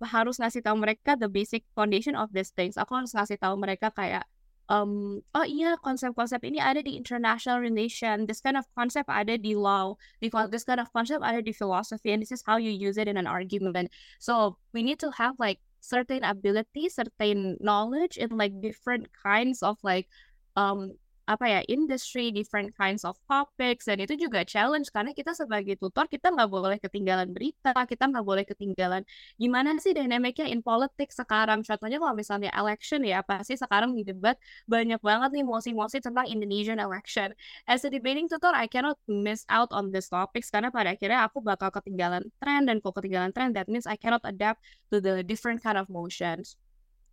harus 0.00 0.40
ngasih 0.40 0.64
tahu 0.64 0.80
mereka 0.80 1.18
the 1.18 1.28
basic 1.28 1.66
foundation 1.76 2.16
of 2.16 2.32
these 2.32 2.54
things. 2.54 2.78
Aku 2.80 2.96
harus 2.96 3.12
ngasih 3.12 3.36
tahu 3.36 3.58
mereka 3.60 3.92
kayak 3.92 4.24
um, 4.70 5.20
oh 5.34 5.42
iya 5.44 5.74
konsep-konsep 5.82 6.46
ini 6.46 6.62
ada 6.62 6.80
di 6.80 6.94
international 6.94 7.58
relation. 7.58 8.24
This 8.24 8.38
kind 8.40 8.54
of 8.54 8.64
concept 8.78 9.10
ada 9.10 9.34
di 9.34 9.58
law 9.58 9.98
this 10.22 10.64
kind 10.64 10.78
of 10.78 10.88
concept 10.94 11.26
ada 11.26 11.42
di 11.42 11.50
philosophy 11.50 12.14
and 12.14 12.22
this 12.22 12.30
is 12.30 12.46
how 12.46 12.56
you 12.56 12.70
use 12.70 12.96
it 12.96 13.10
in 13.10 13.18
an 13.18 13.26
argument. 13.26 13.90
So 14.22 14.56
we 14.72 14.86
need 14.86 15.02
to 15.02 15.10
have 15.18 15.34
like 15.42 15.58
certain 15.82 16.22
ability 16.22 16.88
certain 16.88 17.58
knowledge 17.58 18.16
in 18.16 18.30
like 18.36 18.54
different 18.62 19.08
kinds 19.16 19.64
of 19.64 19.80
like 19.82 20.06
um 20.54 20.94
apa 21.30 21.46
ya 21.46 21.60
industry, 21.70 22.34
different 22.34 22.74
kinds 22.74 23.06
of 23.06 23.14
topics 23.30 23.86
dan 23.86 24.02
itu 24.02 24.18
juga 24.18 24.42
challenge 24.42 24.90
karena 24.90 25.14
kita 25.14 25.30
sebagai 25.30 25.78
tutor 25.78 26.10
kita 26.10 26.34
nggak 26.34 26.50
boleh 26.50 26.78
ketinggalan 26.82 27.30
berita, 27.30 27.70
kita 27.86 28.10
nggak 28.10 28.26
boleh 28.26 28.42
ketinggalan 28.42 29.06
gimana 29.38 29.78
sih 29.78 29.94
dinamiknya 29.94 30.50
in 30.50 30.58
politics 30.58 31.14
sekarang. 31.22 31.62
Contohnya 31.62 32.02
kalau 32.02 32.14
misalnya 32.18 32.50
election 32.58 33.06
ya 33.06 33.22
pasti 33.22 33.54
sekarang 33.54 33.94
di 33.94 34.02
debat 34.02 34.34
banyak 34.66 34.98
banget 34.98 35.30
nih 35.38 35.46
mosi-mosi 35.46 36.02
tentang 36.02 36.26
Indonesian 36.26 36.82
election. 36.82 37.30
As 37.70 37.86
a 37.86 37.90
debating 37.94 38.26
tutor, 38.26 38.50
I 38.50 38.66
cannot 38.66 38.98
miss 39.06 39.46
out 39.46 39.70
on 39.70 39.94
this 39.94 40.10
topics 40.10 40.50
karena 40.50 40.74
pada 40.74 40.98
akhirnya 40.98 41.30
aku 41.30 41.38
bakal 41.38 41.70
ketinggalan 41.70 42.26
trend 42.42 42.66
dan 42.66 42.82
kalau 42.82 42.94
ketinggalan 42.98 43.30
trend 43.30 43.54
that 43.54 43.70
means 43.70 43.86
I 43.86 43.94
cannot 43.94 44.26
adapt 44.26 44.66
to 44.90 44.98
the 44.98 45.22
different 45.22 45.62
kind 45.62 45.78
of 45.78 45.86
motions. 45.86 46.58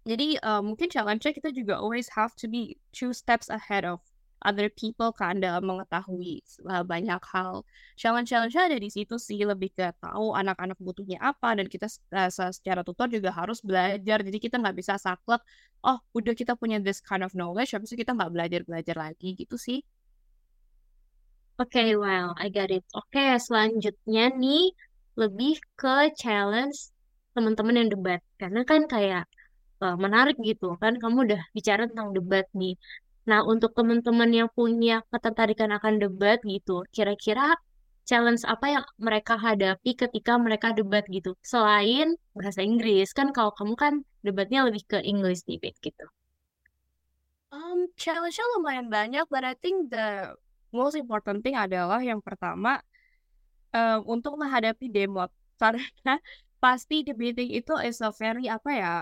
Jadi 0.08 0.40
uh, 0.40 0.64
mungkin 0.64 0.88
challenge-nya 0.88 1.36
kita 1.36 1.52
juga 1.52 1.76
always 1.76 2.08
have 2.16 2.32
to 2.40 2.48
be 2.48 2.80
two 2.96 3.12
steps 3.12 3.52
ahead 3.52 3.84
of 3.84 4.00
other 4.46 4.70
people 4.70 5.12
kan 5.12 5.42
dalam 5.42 5.66
mengetahui 5.66 6.40
banyak 6.86 7.20
hal. 7.34 7.66
Challenge-challenge 8.00 8.56
ada 8.56 8.78
di 8.80 8.88
situ 8.88 9.20
sih 9.20 9.42
lebih 9.44 9.74
ke 9.74 9.92
tahu 10.00 10.32
anak-anak 10.32 10.78
butuhnya 10.80 11.18
apa 11.20 11.58
dan 11.58 11.66
kita 11.68 11.90
uh, 12.14 12.30
secara 12.32 12.86
tutor 12.88 13.12
juga 13.12 13.34
harus 13.34 13.60
belajar. 13.60 14.24
Jadi 14.24 14.38
kita 14.40 14.62
nggak 14.62 14.78
bisa 14.78 14.96
saklek, 14.96 15.44
oh 15.84 16.00
udah 16.16 16.34
kita 16.38 16.56
punya 16.56 16.80
this 16.80 17.04
kind 17.04 17.26
of 17.26 17.34
knowledge, 17.36 17.74
habis 17.76 17.92
itu 17.92 18.06
kita 18.06 18.16
nggak 18.16 18.32
belajar-belajar 18.32 18.96
lagi 18.96 19.36
gitu 19.36 19.60
sih. 19.60 19.84
Oke, 21.58 21.74
okay, 21.74 21.90
well, 21.98 22.38
I 22.38 22.54
get 22.54 22.70
it. 22.70 22.86
Oke, 22.94 23.18
okay, 23.18 23.34
selanjutnya 23.42 24.30
nih 24.38 24.78
lebih 25.18 25.58
ke 25.74 26.14
challenge 26.14 26.94
teman-teman 27.34 27.82
yang 27.82 27.90
debat. 27.90 28.22
Karena 28.38 28.62
kan 28.62 28.86
kayak 28.86 29.26
uh, 29.84 29.98
menarik 29.98 30.38
gitu 30.42 30.76
kan 30.82 30.94
kamu 31.02 31.18
udah 31.28 31.42
bicara 31.56 31.90
tentang 31.90 32.14
debat 32.18 32.46
nih. 32.56 32.76
Nah, 33.28 33.44
untuk 33.44 33.76
teman-teman 33.76 34.32
yang 34.32 34.50
punya 34.56 35.04
ketertarikan 35.12 35.76
akan 35.76 36.00
debat 36.00 36.40
gitu, 36.48 36.88
kira-kira 36.96 37.60
challenge 38.08 38.48
apa 38.48 38.80
yang 38.80 38.86
mereka 38.96 39.36
hadapi 39.36 40.00
ketika 40.00 40.40
mereka 40.40 40.72
debat 40.72 41.04
gitu? 41.12 41.36
Selain 41.44 42.16
bahasa 42.32 42.64
Inggris, 42.64 43.12
kan 43.12 43.36
kalau 43.36 43.52
kamu 43.52 43.76
kan 43.76 43.94
debatnya 44.24 44.64
lebih 44.64 44.88
ke 44.88 45.04
English 45.04 45.44
debate 45.44 45.76
gitu. 45.84 46.08
Um, 47.52 47.92
challenge-nya 48.00 48.46
lumayan 48.56 48.88
banyak, 48.88 49.28
but 49.28 49.44
I 49.44 49.60
think 49.60 49.92
the 49.92 50.32
most 50.72 50.96
important 50.96 51.44
thing 51.44 51.60
adalah 51.60 52.00
yang 52.00 52.24
pertama 52.24 52.80
uh, 53.76 54.00
untuk 54.08 54.40
menghadapi 54.40 54.88
demo 54.88 55.28
karena 55.62 56.16
pasti 56.58 57.04
debating 57.06 57.54
itu 57.54 57.76
is 57.84 58.02
a 58.02 58.10
very 58.16 58.50
apa 58.50 58.72
ya 58.72 58.94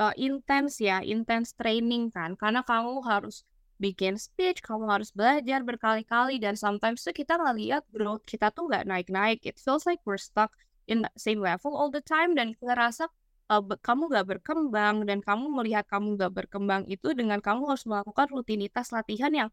uh, 0.00 0.14
intens 0.16 0.80
ya, 0.80 1.04
intens 1.04 1.52
training 1.52 2.08
kan. 2.08 2.32
Karena 2.40 2.64
kamu 2.64 3.04
harus 3.04 3.44
bikin 3.76 4.16
speech, 4.16 4.64
kamu 4.64 4.88
harus 4.88 5.12
belajar 5.12 5.60
berkali-kali 5.64 6.40
dan 6.40 6.56
sometimes 6.56 7.04
tuh 7.04 7.16
kita 7.16 7.36
ngeliat 7.36 7.84
growth 7.92 8.24
kita 8.24 8.48
tuh 8.52 8.68
nggak 8.68 8.88
naik-naik. 8.88 9.44
It 9.44 9.60
feels 9.60 9.84
like 9.84 10.00
we're 10.08 10.20
stuck 10.20 10.52
in 10.88 11.04
the 11.04 11.12
same 11.20 11.40
level 11.40 11.76
all 11.76 11.92
the 11.92 12.04
time 12.04 12.32
dan 12.36 12.56
ngerasa 12.60 13.08
uh, 13.52 13.62
kamu 13.80 14.12
nggak 14.12 14.26
berkembang 14.36 15.04
dan 15.08 15.24
kamu 15.24 15.48
melihat 15.52 15.84
kamu 15.88 16.16
nggak 16.16 16.32
berkembang 16.32 16.82
itu 16.88 17.12
dengan 17.12 17.40
kamu 17.40 17.68
harus 17.68 17.84
melakukan 17.84 18.28
rutinitas 18.32 18.92
latihan 18.92 19.32
yang 19.32 19.50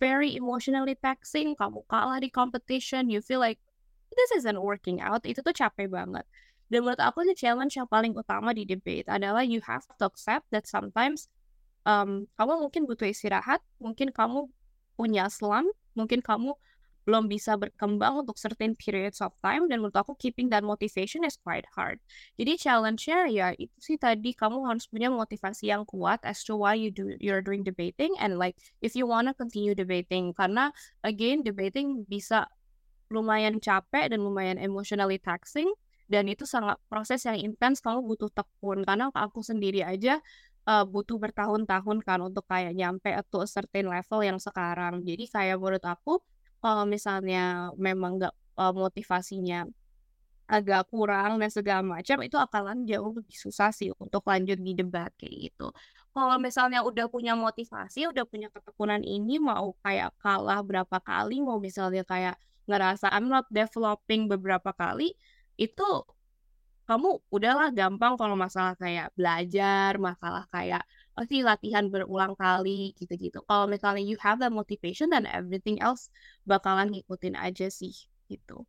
very 0.00 0.36
emotionally 0.36 0.96
taxing. 0.96 1.52
Kamu 1.56 1.84
kalah 1.88 2.20
di 2.20 2.32
competition, 2.32 3.12
you 3.12 3.20
feel 3.20 3.40
like 3.40 3.60
this 4.16 4.32
isn't 4.40 4.60
working 4.60 5.04
out. 5.04 5.24
Itu 5.28 5.44
tuh 5.44 5.52
capek 5.52 5.92
banget. 5.92 6.24
Dan 6.66 6.82
menurut 6.82 6.98
aku 6.98 7.22
the 7.22 7.34
challenge 7.36 7.78
yang 7.78 7.86
paling 7.86 8.12
utama 8.14 8.50
di 8.50 8.66
debate 8.66 9.06
adalah 9.06 9.46
you 9.46 9.62
have 9.62 9.86
to 9.86 10.04
accept 10.06 10.46
that 10.50 10.66
sometimes 10.66 11.30
um, 11.86 12.26
kamu 12.34 12.66
mungkin 12.66 12.82
butuh 12.84 13.06
istirahat, 13.06 13.62
mungkin 13.78 14.10
kamu 14.10 14.50
punya 14.98 15.30
slump, 15.30 15.70
mungkin 15.94 16.20
kamu 16.20 16.58
belum 17.06 17.30
bisa 17.30 17.54
berkembang 17.54 18.26
untuk 18.26 18.34
certain 18.34 18.74
periods 18.74 19.22
of 19.22 19.30
time 19.38 19.70
dan 19.70 19.78
menurut 19.78 19.94
aku 19.94 20.18
keeping 20.18 20.50
that 20.50 20.66
motivation 20.66 21.22
is 21.22 21.38
quite 21.38 21.62
hard. 21.78 22.02
Jadi 22.34 22.58
challenge-nya 22.58 23.30
ya 23.30 23.46
itu 23.54 23.78
sih 23.78 23.94
tadi 23.94 24.34
kamu 24.34 24.66
harus 24.66 24.90
punya 24.90 25.06
motivasi 25.06 25.70
yang 25.70 25.86
kuat 25.86 26.18
as 26.26 26.42
to 26.42 26.58
why 26.58 26.74
you 26.74 26.90
do 26.90 27.14
you're 27.22 27.40
doing 27.40 27.62
debating 27.62 28.10
and 28.18 28.42
like 28.42 28.58
if 28.82 28.98
you 28.98 29.06
wanna 29.06 29.30
continue 29.38 29.70
debating 29.70 30.34
karena 30.34 30.74
again 31.06 31.46
debating 31.46 32.02
bisa 32.10 32.50
lumayan 33.06 33.62
capek 33.62 34.10
dan 34.10 34.18
lumayan 34.18 34.58
emotionally 34.58 35.22
taxing 35.22 35.70
dan 36.06 36.30
itu 36.30 36.46
sangat 36.46 36.78
proses 36.86 37.22
yang 37.26 37.38
intens 37.38 37.82
kamu 37.82 38.02
butuh 38.02 38.30
tekun 38.30 38.86
karena 38.86 39.10
aku 39.10 39.42
sendiri 39.42 39.82
aja 39.82 40.22
uh, 40.66 40.86
butuh 40.86 41.18
bertahun-tahun 41.18 41.98
kan 42.06 42.18
untuk 42.22 42.46
kayak 42.46 42.74
nyampe 42.74 43.10
atau 43.10 43.42
a 43.42 43.48
certain 43.48 43.90
level 43.90 44.20
yang 44.22 44.38
sekarang 44.38 45.02
jadi 45.02 45.24
kayak 45.26 45.56
menurut 45.58 45.84
aku 45.86 46.22
kalau 46.62 46.86
misalnya 46.86 47.70
memang 47.78 48.18
nggak 48.22 48.34
uh, 48.58 48.72
motivasinya 48.74 49.66
agak 50.46 50.86
kurang 50.94 51.42
dan 51.42 51.50
segala 51.50 51.82
macam 51.82 52.22
itu 52.22 52.38
akan 52.38 52.86
jauh 52.86 53.10
lebih 53.10 53.34
susah 53.34 53.74
sih 53.74 53.90
untuk 53.98 54.22
lanjut 54.30 54.62
di 54.62 54.78
debat 54.78 55.10
kayak 55.18 55.50
gitu. 55.50 55.74
Kalau 56.14 56.38
misalnya 56.40 56.80
udah 56.86 57.10
punya 57.12 57.34
motivasi, 57.36 58.08
udah 58.08 58.24
punya 58.24 58.48
ketekunan 58.48 59.02
ini 59.04 59.36
mau 59.36 59.74
kayak 59.84 60.14
kalah 60.22 60.62
berapa 60.64 60.96
kali, 61.02 61.44
mau 61.44 61.58
misalnya 61.60 62.06
kayak 62.06 62.38
ngerasa 62.70 63.10
I'm 63.12 63.28
not 63.28 63.44
developing 63.52 64.30
beberapa 64.30 64.70
kali, 64.72 65.12
itu 65.56 65.82
kamu 66.86 67.08
udahlah 67.34 67.68
gampang 67.74 68.14
kalau 68.14 68.36
masalah 68.38 68.78
kayak 68.78 69.10
belajar, 69.18 69.98
masalah 69.98 70.46
kayak 70.54 70.82
sih 71.30 71.40
latihan 71.42 71.84
berulang 71.92 72.36
kali 72.38 72.94
gitu-gitu. 73.00 73.40
Kalau 73.48 73.66
misalnya 73.66 74.02
you 74.04 74.16
have 74.22 74.38
the 74.38 74.50
motivation 74.52 75.10
dan 75.10 75.24
everything 75.26 75.80
else 75.82 76.12
bakalan 76.46 76.92
ngikutin 76.92 77.34
aja 77.34 77.66
sih 77.72 77.94
gitu. 78.30 78.62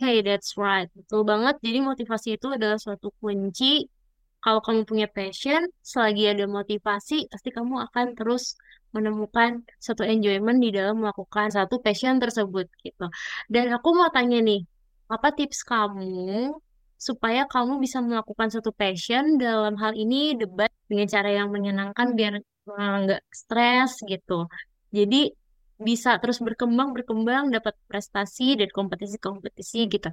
Hey, 0.00 0.24
that's 0.24 0.56
right. 0.56 0.88
Betul 0.96 1.28
banget. 1.28 1.60
Jadi 1.60 1.78
motivasi 1.84 2.28
itu 2.40 2.46
adalah 2.56 2.80
suatu 2.80 3.12
kunci. 3.20 3.84
Kalau 4.40 4.64
kamu 4.64 4.88
punya 4.88 5.04
passion, 5.12 5.68
selagi 5.84 6.32
ada 6.32 6.48
motivasi, 6.48 7.28
pasti 7.28 7.48
kamu 7.52 7.74
akan 7.92 8.06
terus 8.16 8.56
menemukan 8.96 9.60
satu 9.76 10.02
enjoyment 10.08 10.56
di 10.64 10.72
dalam 10.72 11.04
melakukan 11.04 11.52
satu 11.52 11.84
passion 11.84 12.16
tersebut 12.16 12.64
gitu. 12.80 13.04
Dan 13.52 13.68
aku 13.76 13.88
mau 13.92 14.08
tanya 14.08 14.40
nih, 14.40 14.64
apa 15.10 15.28
tips 15.34 15.66
kamu 15.66 16.54
supaya 16.94 17.48
kamu 17.50 17.82
bisa 17.82 17.98
melakukan 17.98 18.48
satu 18.54 18.70
passion 18.70 19.40
dalam 19.40 19.74
hal 19.80 19.96
ini 19.98 20.38
debat 20.38 20.70
dengan 20.86 21.08
cara 21.10 21.30
yang 21.32 21.48
menyenangkan 21.50 22.14
biar 22.14 22.32
eh, 22.38 22.96
nggak 23.02 23.22
stres 23.32 23.98
gitu. 24.06 24.46
Jadi 24.94 25.34
bisa 25.80 26.20
terus 26.20 26.38
berkembang 26.38 26.92
berkembang 26.92 27.48
dapat 27.50 27.74
prestasi 27.88 28.54
dan 28.54 28.68
kompetisi-kompetisi 28.70 29.88
gitu. 29.88 30.12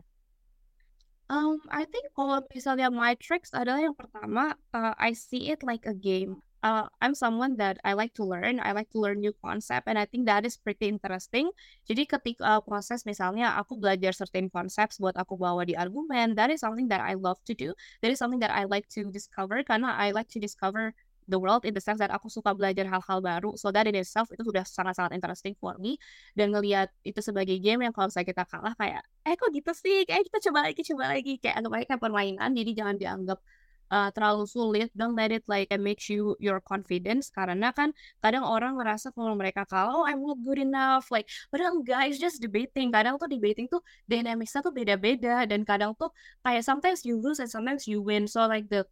Um, 1.27 1.59
I 1.67 1.83
think 1.83 2.07
kalau 2.15 2.39
misalnya 2.55 2.87
my 2.87 3.19
tricks 3.19 3.51
adalah 3.51 3.83
yang 3.83 3.97
pertama, 3.99 4.55
uh, 4.71 4.95
I 4.95 5.11
see 5.11 5.51
it 5.51 5.59
like 5.59 5.83
a 5.83 5.91
game 5.91 6.39
uh, 6.63 6.85
I'm 7.01 7.13
someone 7.13 7.57
that 7.57 7.77
I 7.83 7.93
like 7.93 8.13
to 8.17 8.23
learn. 8.23 8.59
I 8.59 8.71
like 8.71 8.89
to 8.91 8.99
learn 8.99 9.21
new 9.21 9.33
concept, 9.43 9.87
and 9.87 9.97
I 9.97 10.05
think 10.05 10.25
that 10.25 10.45
is 10.45 10.57
pretty 10.57 10.87
interesting. 10.89 11.51
Jadi 11.85 12.09
ketika 12.09 12.43
uh, 12.43 12.61
proses 12.61 13.05
misalnya 13.05 13.53
aku 13.57 13.77
belajar 13.77 14.13
certain 14.13 14.49
concepts 14.49 14.97
buat 14.97 15.17
aku 15.17 15.37
bawa 15.37 15.65
di 15.65 15.77
argumen, 15.77 16.33
that 16.35 16.49
is 16.49 16.61
something 16.61 16.89
that 16.89 17.01
I 17.03 17.17
love 17.17 17.37
to 17.45 17.53
do. 17.53 17.73
That 18.01 18.13
is 18.13 18.19
something 18.21 18.41
that 18.41 18.53
I 18.53 18.65
like 18.65 18.89
to 18.97 19.07
discover 19.09 19.61
karena 19.61 19.93
I 19.93 20.11
like 20.13 20.29
to 20.33 20.39
discover 20.41 20.93
the 21.27 21.35
world 21.35 21.67
in 21.67 21.75
the 21.75 21.83
sense 21.83 21.99
that 21.99 22.09
aku 22.09 22.31
suka 22.31 22.55
belajar 22.55 22.87
hal-hal 22.87 23.19
baru. 23.19 23.59
So 23.59 23.69
that 23.75 23.85
in 23.85 23.99
itself 23.99 24.31
itu 24.31 24.47
sudah 24.47 24.63
sangat-sangat 24.63 25.11
interesting 25.11 25.59
for 25.59 25.75
me. 25.75 25.99
Dan 26.31 26.55
ngelihat 26.55 26.89
itu 27.03 27.19
sebagai 27.19 27.59
game 27.59 27.83
yang 27.83 27.91
kalau 27.91 28.07
misalnya 28.07 28.31
kita 28.31 28.43
kalah 28.47 28.73
kayak, 28.79 29.03
eh 29.27 29.35
kok 29.35 29.51
gitu 29.51 29.71
sih? 29.75 30.07
Kayak 30.07 30.31
kita 30.31 30.37
coba 30.49 30.71
lagi, 30.71 30.81
coba 30.87 31.03
lagi. 31.11 31.33
Kayak 31.37 31.55
anggap 31.59 31.73
aja 31.75 31.95
permainan. 31.99 32.49
Jadi 32.55 32.71
jangan 32.71 32.95
dianggap 32.95 33.39
uh, 33.91 34.09
terlalu 34.11 34.45
sulit 34.47 34.89
don't 34.93 35.15
let 35.15 35.31
it 35.31 35.43
like 35.47 35.71
makes 35.79 36.07
you 36.11 36.35
your 36.39 36.59
confidence 36.63 37.31
karena 37.31 37.71
kan 37.71 37.91
kadang 38.19 38.43
orang 38.43 38.75
merasa 38.75 39.11
kalau 39.13 39.33
mereka 39.35 39.63
kalah 39.67 39.93
oh 39.93 40.05
I'm 40.07 40.23
not 40.23 40.39
good 40.43 40.59
enough 40.59 41.07
like 41.13 41.27
padahal 41.51 41.83
guys 41.83 42.19
just 42.19 42.43
debating 42.43 42.91
kadang 42.91 43.19
tuh 43.19 43.29
debating 43.29 43.67
tuh 43.71 43.83
dynamicsnya 44.07 44.63
tuh 44.63 44.73
beda-beda 44.73 45.47
dan 45.47 45.63
kadang 45.63 45.95
tuh 45.95 46.11
kayak 46.43 46.63
sometimes 46.63 47.03
you 47.07 47.19
lose 47.19 47.39
and 47.39 47.51
sometimes 47.51 47.87
you 47.87 48.03
win 48.03 48.27
so 48.27 48.43
like 48.45 48.67
the 48.67 48.83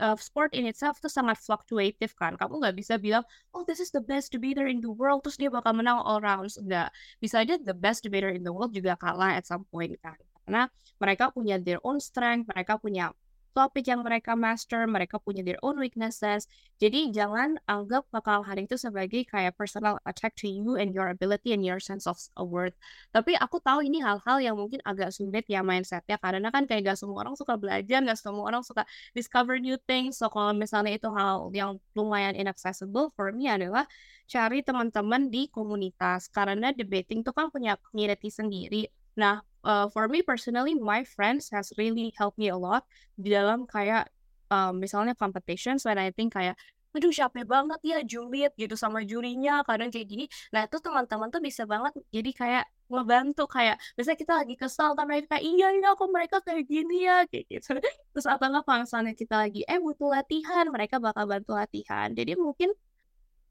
uh, 0.00 0.16
sport 0.16 0.52
in 0.52 0.68
itself 0.68 1.00
tuh 1.00 1.12
sangat 1.12 1.40
fluctuative 1.40 2.12
kan. 2.16 2.36
Kamu 2.36 2.60
nggak 2.60 2.76
bisa 2.76 3.00
bilang, 3.00 3.24
oh 3.56 3.64
this 3.64 3.80
is 3.80 3.88
the 3.92 4.02
best 4.02 4.32
debater 4.32 4.68
in 4.68 4.80
the 4.84 4.92
world, 4.92 5.24
terus 5.24 5.40
dia 5.40 5.48
bakal 5.48 5.72
menang 5.72 6.00
all 6.00 6.20
rounds. 6.20 6.60
Enggak. 6.60 6.92
Bisa 7.20 7.42
aja 7.42 7.56
the 7.60 7.76
best 7.76 8.04
debater 8.04 8.32
in 8.32 8.44
the 8.44 8.52
world 8.52 8.72
juga 8.72 8.96
kalah 9.00 9.36
at 9.36 9.48
some 9.48 9.64
point 9.72 9.96
kan. 10.04 10.16
Karena 10.46 10.68
mereka 11.02 11.32
punya 11.34 11.58
their 11.58 11.82
own 11.82 11.98
strength, 11.98 12.46
mereka 12.52 12.78
punya 12.78 13.10
topik 13.56 13.88
yang 13.88 14.04
mereka 14.04 14.36
master, 14.36 14.84
mereka 14.84 15.16
punya 15.16 15.40
their 15.40 15.56
own 15.64 15.80
weaknesses. 15.80 16.44
Jadi 16.76 17.08
jangan 17.08 17.56
anggap 17.64 18.04
kekalahan 18.12 18.68
itu 18.68 18.76
sebagai 18.76 19.24
kayak 19.24 19.56
personal 19.56 19.96
attack 20.04 20.36
to 20.36 20.44
you 20.44 20.76
and 20.76 20.92
your 20.92 21.08
ability 21.08 21.56
and 21.56 21.64
your 21.64 21.80
sense 21.80 22.04
of 22.04 22.20
worth. 22.36 22.76
Tapi 23.16 23.32
aku 23.40 23.56
tahu 23.64 23.80
ini 23.80 24.04
hal-hal 24.04 24.44
yang 24.44 24.60
mungkin 24.60 24.84
agak 24.84 25.16
sulit 25.16 25.48
ya 25.48 25.64
mindsetnya 25.64 26.20
karena 26.20 26.52
kan 26.52 26.68
kayak 26.68 26.92
gak 26.92 27.00
semua 27.00 27.24
orang 27.24 27.32
suka 27.32 27.56
belajar, 27.56 28.04
gak 28.04 28.20
semua 28.20 28.44
orang 28.44 28.60
suka 28.60 28.84
discover 29.16 29.56
new 29.56 29.80
things. 29.88 30.20
So 30.20 30.28
kalau 30.28 30.52
misalnya 30.52 30.92
itu 31.00 31.08
hal 31.08 31.48
yang 31.56 31.80
lumayan 31.96 32.36
inaccessible 32.36 33.08
for 33.16 33.32
me 33.32 33.48
adalah 33.48 33.88
cari 34.28 34.60
teman-teman 34.60 35.32
di 35.32 35.48
komunitas 35.48 36.28
karena 36.28 36.76
debating 36.76 37.24
tuh 37.24 37.32
kan 37.32 37.48
punya 37.48 37.80
community 37.88 38.28
sendiri. 38.28 38.92
Nah, 39.16 39.40
uh, 39.66 39.90
for 39.90 40.06
me 40.06 40.22
personally, 40.22 40.78
my 40.78 41.02
friends 41.02 41.50
has 41.50 41.74
really 41.74 42.14
helped 42.14 42.38
me 42.38 42.48
a 42.48 42.56
lot 42.56 42.86
di 43.18 43.34
dalam 43.34 43.66
kayak 43.66 44.06
um, 44.54 44.78
misalnya 44.78 45.18
competitions 45.18 45.82
when 45.82 45.98
I 45.98 46.14
think 46.14 46.38
kayak 46.38 46.54
aduh 46.96 47.12
capek 47.12 47.44
banget 47.44 47.76
ya 47.84 48.00
Juliet 48.00 48.56
gitu 48.56 48.72
sama 48.72 49.04
jurinya 49.04 49.60
kadang 49.68 49.92
kayak 49.92 50.08
gini. 50.08 50.24
Nah 50.48 50.64
itu 50.64 50.80
teman-teman 50.80 51.28
tuh 51.28 51.44
bisa 51.44 51.68
banget 51.68 51.92
jadi 52.08 52.30
kayak 52.32 52.64
ngebantu 52.88 53.44
kayak 53.50 53.76
biasanya 53.98 54.16
kita 54.16 54.32
lagi 54.40 54.54
kesal 54.56 54.96
kan 54.96 55.04
mereka 55.04 55.36
iya 55.36 55.76
iya 55.76 55.92
kok 55.92 56.08
mereka 56.08 56.40
kayak 56.40 56.64
gini 56.64 57.04
ya 57.04 57.28
kayak 57.28 57.44
gitu. 57.52 57.76
Terus 58.16 58.26
apa 58.30 58.48
nggak 58.48 58.64
misalnya 58.88 59.12
kita 59.12 59.34
lagi 59.44 59.60
eh 59.68 59.76
butuh 59.76 60.08
latihan 60.08 60.64
mereka 60.72 60.96
bakal 60.96 61.28
bantu 61.28 61.52
latihan. 61.52 62.08
Jadi 62.16 62.32
mungkin 62.32 62.72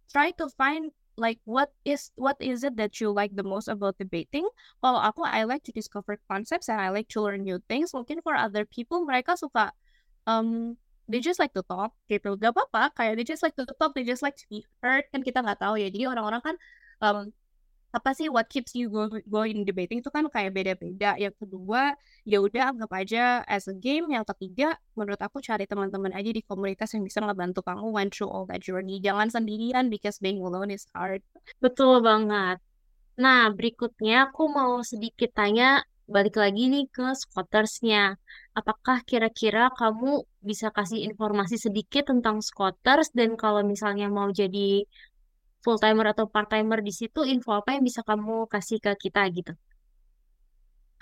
try 0.10 0.34
to 0.34 0.50
find 0.58 0.90
like 1.18 1.40
what 1.48 1.72
is 1.88 2.12
what 2.16 2.36
is 2.40 2.64
it 2.64 2.76
that 2.78 3.00
you 3.00 3.12
like 3.12 3.36
the 3.36 3.44
most 3.44 3.68
about 3.68 3.98
debating? 3.98 4.48
Kalau 4.84 5.00
aku 5.00 5.24
I 5.24 5.48
like 5.48 5.64
to 5.68 5.74
discover 5.76 6.20
concepts 6.28 6.68
and 6.68 6.80
I 6.80 6.92
like 6.92 7.08
to 7.16 7.24
learn 7.24 7.44
new 7.44 7.60
things. 7.68 7.96
Mungkin 7.96 8.20
for 8.22 8.36
other 8.36 8.68
people 8.68 9.08
mereka 9.08 9.40
suka 9.40 9.72
um 10.28 10.76
they 11.08 11.22
just 11.22 11.40
like 11.40 11.54
to 11.56 11.64
talk 11.64 11.94
gitu. 12.12 12.36
Gak 12.36 12.52
apa-apa 12.52 12.92
kayak 12.98 13.14
they 13.20 13.26
just 13.28 13.44
like 13.46 13.56
to 13.56 13.66
talk, 13.66 13.94
they 13.96 14.04
just 14.04 14.26
like 14.26 14.36
to 14.36 14.46
be 14.52 14.66
heard 14.84 15.06
kan 15.14 15.24
kita 15.24 15.40
nggak 15.42 15.60
tahu 15.62 15.80
ya. 15.80 15.88
Jadi 15.88 16.06
orang-orang 16.10 16.42
kan 16.44 16.56
um 17.04 17.32
apa 17.96 18.12
sih 18.12 18.28
what 18.28 18.52
keeps 18.52 18.76
you 18.76 18.92
go, 18.92 19.08
going 19.32 19.64
debating 19.64 20.04
itu 20.04 20.12
kan 20.12 20.28
kayak 20.28 20.52
beda-beda. 20.52 21.16
Yang 21.16 21.40
kedua, 21.40 21.96
ya 22.28 22.44
udah 22.44 22.76
anggap 22.76 22.92
aja 22.92 23.24
as 23.48 23.72
a 23.72 23.76
game. 23.76 24.12
Yang 24.12 24.36
ketiga, 24.36 24.76
menurut 25.00 25.22
aku 25.24 25.40
cari 25.40 25.64
teman-teman 25.64 26.12
aja 26.12 26.28
di 26.28 26.44
komunitas 26.44 26.92
yang 26.92 27.08
bisa 27.08 27.24
ngebantu 27.24 27.64
kamu 27.64 27.88
went 27.96 28.12
through 28.12 28.28
all 28.28 28.44
that 28.52 28.60
journey. 28.60 29.00
Jangan 29.00 29.32
sendirian 29.32 29.88
because 29.88 30.20
being 30.20 30.44
alone 30.44 30.76
is 30.76 30.84
hard. 30.92 31.24
Betul 31.64 32.04
banget. 32.04 32.60
Nah, 33.16 33.48
berikutnya 33.56 34.28
aku 34.28 34.52
mau 34.52 34.84
sedikit 34.84 35.32
tanya 35.32 35.88
balik 36.06 36.36
lagi 36.36 36.68
nih 36.68 36.86
ke 36.92 37.16
squattersnya. 37.16 38.20
Apakah 38.52 39.08
kira-kira 39.08 39.72
kamu 39.72 40.28
bisa 40.44 40.68
kasih 40.70 41.08
informasi 41.08 41.56
sedikit 41.56 42.12
tentang 42.12 42.44
squatters 42.44 43.10
dan 43.16 43.40
kalau 43.40 43.64
misalnya 43.64 44.12
mau 44.12 44.30
jadi 44.30 44.84
full 45.66 45.82
timer 45.82 46.14
atau 46.14 46.30
part 46.30 46.46
timer 46.46 46.86
di 46.86 46.94
situ 46.94 47.26
info 47.26 47.58
apa 47.58 47.74
yang 47.74 47.82
bisa 47.82 48.06
kamu 48.06 48.46
kasih 48.46 48.78
ke 48.78 49.10
kita 49.10 49.26
gitu? 49.34 49.58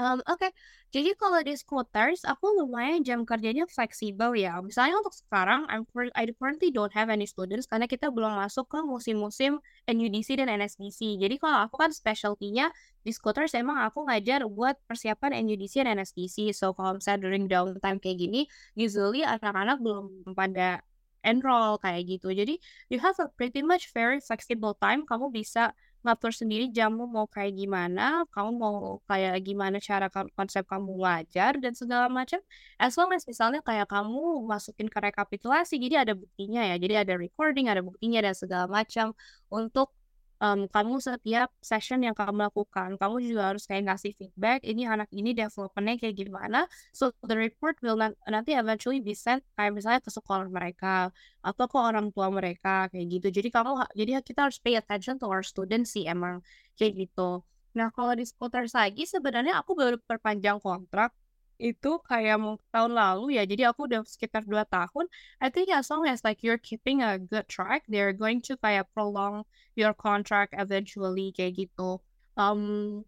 Um, 0.02 0.26
Oke, 0.26 0.50
okay. 0.50 0.52
jadi 0.90 1.14
kalau 1.14 1.46
di 1.46 1.54
scooters, 1.54 2.26
aku 2.26 2.50
lumayan 2.58 3.06
jam 3.06 3.22
kerjanya 3.30 3.70
fleksibel 3.70 4.34
ya. 4.34 4.58
Misalnya 4.58 4.98
untuk 4.98 5.14
sekarang, 5.14 5.70
I'm 5.70 5.86
I 6.18 6.26
currently 6.34 6.74
don't 6.74 6.90
have 6.98 7.14
any 7.14 7.30
students 7.30 7.70
karena 7.70 7.86
kita 7.86 8.10
belum 8.10 8.34
masuk 8.34 8.66
ke 8.74 8.82
musim-musim 8.82 9.62
NUDC 9.86 10.42
dan 10.42 10.50
NSDC. 10.50 11.22
Jadi 11.22 11.38
kalau 11.38 11.70
aku 11.70 11.78
kan 11.78 11.94
specialty-nya 11.94 12.74
di 13.06 13.14
scooters 13.14 13.54
emang 13.54 13.86
aku 13.86 14.10
ngajar 14.10 14.50
buat 14.50 14.82
persiapan 14.90 15.46
NUDC 15.46 15.86
dan 15.86 16.02
NSDC. 16.02 16.58
So 16.58 16.74
kalau 16.74 16.98
misalnya 16.98 17.30
during 17.30 17.46
downtime 17.46 18.02
kayak 18.02 18.18
gini, 18.18 18.42
usually 18.74 19.22
anak-anak 19.22 19.78
belum 19.78 20.34
pada 20.34 20.82
enroll 21.26 21.80
kayak 21.80 22.04
gitu. 22.08 22.30
Jadi 22.32 22.60
you 22.92 23.00
have 23.00 23.18
a 23.20 23.28
pretty 23.34 23.64
much 23.64 23.90
very 23.96 24.20
flexible 24.20 24.76
time. 24.78 25.08
Kamu 25.08 25.32
bisa 25.34 25.72
ngatur 26.04 26.36
sendiri 26.36 26.68
jammu 26.68 27.08
mau 27.08 27.26
kayak 27.32 27.56
gimana, 27.56 28.28
kamu 28.36 28.52
mau 28.60 29.00
kayak 29.08 29.40
gimana 29.48 29.80
cara 29.80 30.12
konsep 30.36 30.68
kamu 30.68 31.00
ngajar 31.00 31.56
dan 31.64 31.72
segala 31.80 32.12
macam. 32.12 32.44
As 32.76 33.00
long 33.00 33.16
as 33.16 33.24
misalnya 33.24 33.64
kayak 33.64 33.88
kamu 33.88 34.44
masukin 34.44 34.92
ke 34.92 35.00
rekapitulasi, 35.00 35.80
jadi 35.80 36.04
ada 36.04 36.14
buktinya 36.20 36.62
ya. 36.68 36.76
Jadi 36.76 36.96
ada 37.08 37.14
recording, 37.16 37.72
ada 37.72 37.80
buktinya 37.80 38.20
dan 38.20 38.36
segala 38.36 38.68
macam 38.68 39.16
untuk 39.48 39.96
um, 40.44 40.68
kamu 40.68 41.00
setiap 41.00 41.50
session 41.64 42.04
yang 42.04 42.12
kamu 42.12 42.52
lakukan, 42.52 43.00
kamu 43.00 43.16
juga 43.24 43.56
harus 43.56 43.64
kayak 43.64 43.88
ngasih 43.88 44.12
feedback, 44.20 44.60
ini 44.68 44.84
anak 44.84 45.08
ini 45.16 45.32
developmentnya 45.32 45.96
kayak 46.04 46.16
gimana. 46.20 46.68
So 46.92 47.16
the 47.24 47.40
report 47.40 47.80
will 47.80 47.96
not, 47.96 48.20
nanti 48.28 48.52
eventually 48.52 49.00
be 49.00 49.16
sent 49.16 49.48
kayak 49.56 49.72
misalnya 49.72 50.04
ke 50.04 50.12
sekolah 50.12 50.52
mereka 50.52 51.16
atau 51.40 51.66
ke 51.72 51.78
orang 51.80 52.12
tua 52.12 52.28
mereka 52.28 52.92
kayak 52.92 53.08
gitu. 53.08 53.28
Jadi 53.40 53.50
kamu, 53.56 53.72
jadi 53.96 54.12
kita 54.20 54.52
harus 54.52 54.60
pay 54.60 54.76
attention 54.76 55.16
to 55.16 55.32
our 55.32 55.42
students 55.42 55.96
sih 55.96 56.04
emang 56.04 56.44
kayak 56.76 57.08
gitu. 57.08 57.42
Nah 57.80 57.90
kalau 57.96 58.14
di 58.14 58.28
seputar 58.28 58.68
lagi 58.68 59.08
sebenarnya 59.08 59.64
aku 59.64 59.74
baru 59.74 59.98
perpanjang 60.04 60.60
kontrak 60.62 61.16
itu 61.64 62.04
kayak 62.12 62.44
tahun 62.76 62.92
lalu 62.92 63.40
ya 63.40 63.48
jadi 63.48 63.72
aku 63.72 63.88
udah 63.88 64.04
sekitar 64.04 64.44
dua 64.44 64.68
tahun 64.68 65.08
I 65.40 65.48
think 65.48 65.72
as 65.72 65.88
long 65.88 66.04
as 66.04 66.20
like 66.28 66.44
you're 66.44 66.60
keeping 66.60 67.00
a 67.00 67.16
good 67.16 67.48
track 67.48 67.88
they're 67.88 68.12
going 68.12 68.44
to 68.52 68.60
kayak 68.60 68.92
prolong 68.92 69.48
your 69.80 69.96
contract 69.96 70.52
eventually 70.60 71.32
kayak 71.32 71.56
gitu. 71.56 72.04
Um 72.36 73.02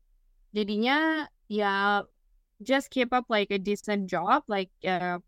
jadinya 0.56 1.28
ya 1.52 2.08
just 2.64 2.88
keep 2.88 3.12
up 3.12 3.28
like 3.28 3.52
a 3.52 3.60
decent 3.60 4.08
job 4.08 4.48
like 4.48 4.72
uh, 4.88 5.20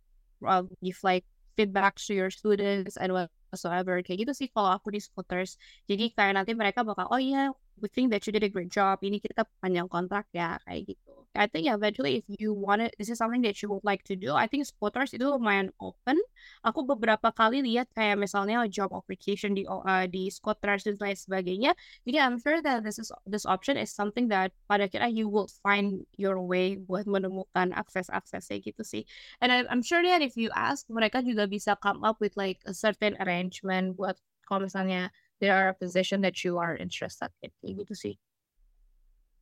give 0.80 1.00
like 1.04 1.28
feedback 1.60 2.00
to 2.00 2.16
your 2.16 2.32
students 2.32 2.96
and 2.96 3.12
whatsoever 3.12 4.00
kayak 4.06 4.24
gitu 4.24 4.32
sih 4.32 4.48
kalau 4.54 4.72
aku 4.72 4.94
di 4.94 5.04
scooters 5.04 5.60
jadi 5.90 6.13
kayak 6.16 6.40
nanti 6.40 6.56
mereka 6.56 6.88
bakal 6.88 7.12
oh 7.12 7.20
iya 7.20 7.52
we 7.82 7.88
think 7.90 8.12
that 8.12 8.26
you 8.26 8.32
did 8.34 8.44
a 8.44 8.52
great 8.52 8.72
job 8.72 9.00
ini 9.06 9.22
kita 9.22 9.46
panjang 9.62 9.88
kontrak 9.90 10.28
ya 10.34 10.58
kayak 10.66 10.96
gitu 10.96 11.18
I 11.38 11.46
think 11.46 11.70
eventually 11.70 12.18
if 12.18 12.26
you 12.28 12.52
want 12.52 12.82
it, 12.82 12.96
this 12.98 13.10
is 13.10 13.22
something 13.22 13.46
that 13.46 13.62
you 13.62 13.70
would 13.70 13.86
like 13.86 14.04
to 14.10 14.18
do. 14.18 14.34
I 14.34 14.50
think 14.50 14.66
spotters 14.66 15.13
itu 15.13 15.22
lumayan 15.22 15.70
open. 15.78 16.18
Aku 16.66 16.82
beberapa 16.84 17.30
kali 17.30 17.62
lihat 17.62 17.94
kayak 17.94 18.18
misalnya 18.18 18.66
job 18.66 18.90
application 18.92 19.54
di 19.54 19.63
uh, 19.70 20.10
di 20.10 20.34
spotters 20.34 20.90
dan 20.90 20.98
lain 20.98 21.13
sebagainya. 21.13 21.72
Jadi 22.10 22.18
I'm 22.18 22.42
sure 22.42 22.60
that 22.66 22.82
this 22.82 22.98
is 22.98 23.13
this 23.30 23.46
option 23.46 23.78
is 23.78 23.94
something 23.94 24.28
that 24.34 24.52
pada 24.66 24.90
kira 24.90 25.13
you 25.13 25.30
will 25.30 25.48
find 25.62 26.04
your 26.18 26.42
way 26.42 26.82
buat 26.82 27.06
menemukan 27.06 27.70
akses-aksesnya 27.78 28.58
gitu 28.66 28.82
sih. 28.82 29.06
And 29.40 29.54
I, 29.54 29.70
I'm 29.70 29.86
sure 29.86 30.02
that 30.02 30.26
if 30.26 30.34
you 30.36 30.50
ask, 30.58 30.90
mereka 30.90 31.22
juga 31.22 31.46
bisa 31.46 31.78
come 31.78 32.02
up 32.02 32.18
with 32.18 32.34
like 32.34 32.66
a 32.66 32.74
certain 32.74 33.13
arrangement 33.22 33.94
buat 33.94 34.18
kalau 34.48 34.66
misalnya 34.66 35.12
there 35.39 35.54
are 35.54 35.69
a 35.69 35.78
position 35.78 36.21
that 36.21 36.43
you 36.43 36.58
are 36.58 36.78
interested 36.78 37.30
in 37.41 37.52
gitu 37.63 37.93
sih 37.93 38.15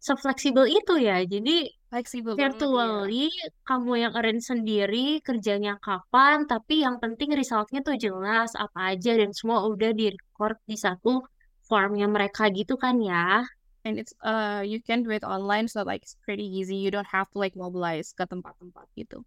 sefleksibel 0.05 0.69
itu 0.69 1.01
ya. 1.01 1.25
Jadi 1.25 1.73
fleksibel 1.89 2.37
virtually 2.37 3.33
ya. 3.33 3.49
kamu 3.65 3.91
yang 4.05 4.13
arrange 4.13 4.45
sendiri 4.45 5.17
kerjanya 5.25 5.81
kapan, 5.81 6.45
tapi 6.45 6.85
yang 6.85 7.01
penting 7.01 7.33
resultnya 7.33 7.81
tuh 7.81 7.97
jelas 7.97 8.53
apa 8.53 8.93
aja 8.93 9.17
dan 9.17 9.33
semua 9.33 9.65
udah 9.65 9.89
di 9.97 10.13
record 10.13 10.61
di 10.69 10.77
satu 10.77 11.25
formnya 11.65 12.05
mereka 12.05 12.53
gitu 12.53 12.77
kan 12.77 13.01
ya. 13.01 13.41
And 13.85 13.97
it's 14.01 14.13
uh 14.25 14.65
you 14.65 14.81
can 14.81 15.05
do 15.05 15.13
it 15.13 15.25
online 15.25 15.69
so 15.69 15.81
like 15.81 16.05
it's 16.05 16.17
pretty 16.21 16.45
easy. 16.45 16.77
You 16.77 16.93
don't 16.93 17.09
have 17.09 17.29
to 17.33 17.37
like 17.41 17.57
mobilize 17.57 18.13
ke 18.13 18.29
tempat-tempat 18.29 18.85
gitu. 18.93 19.25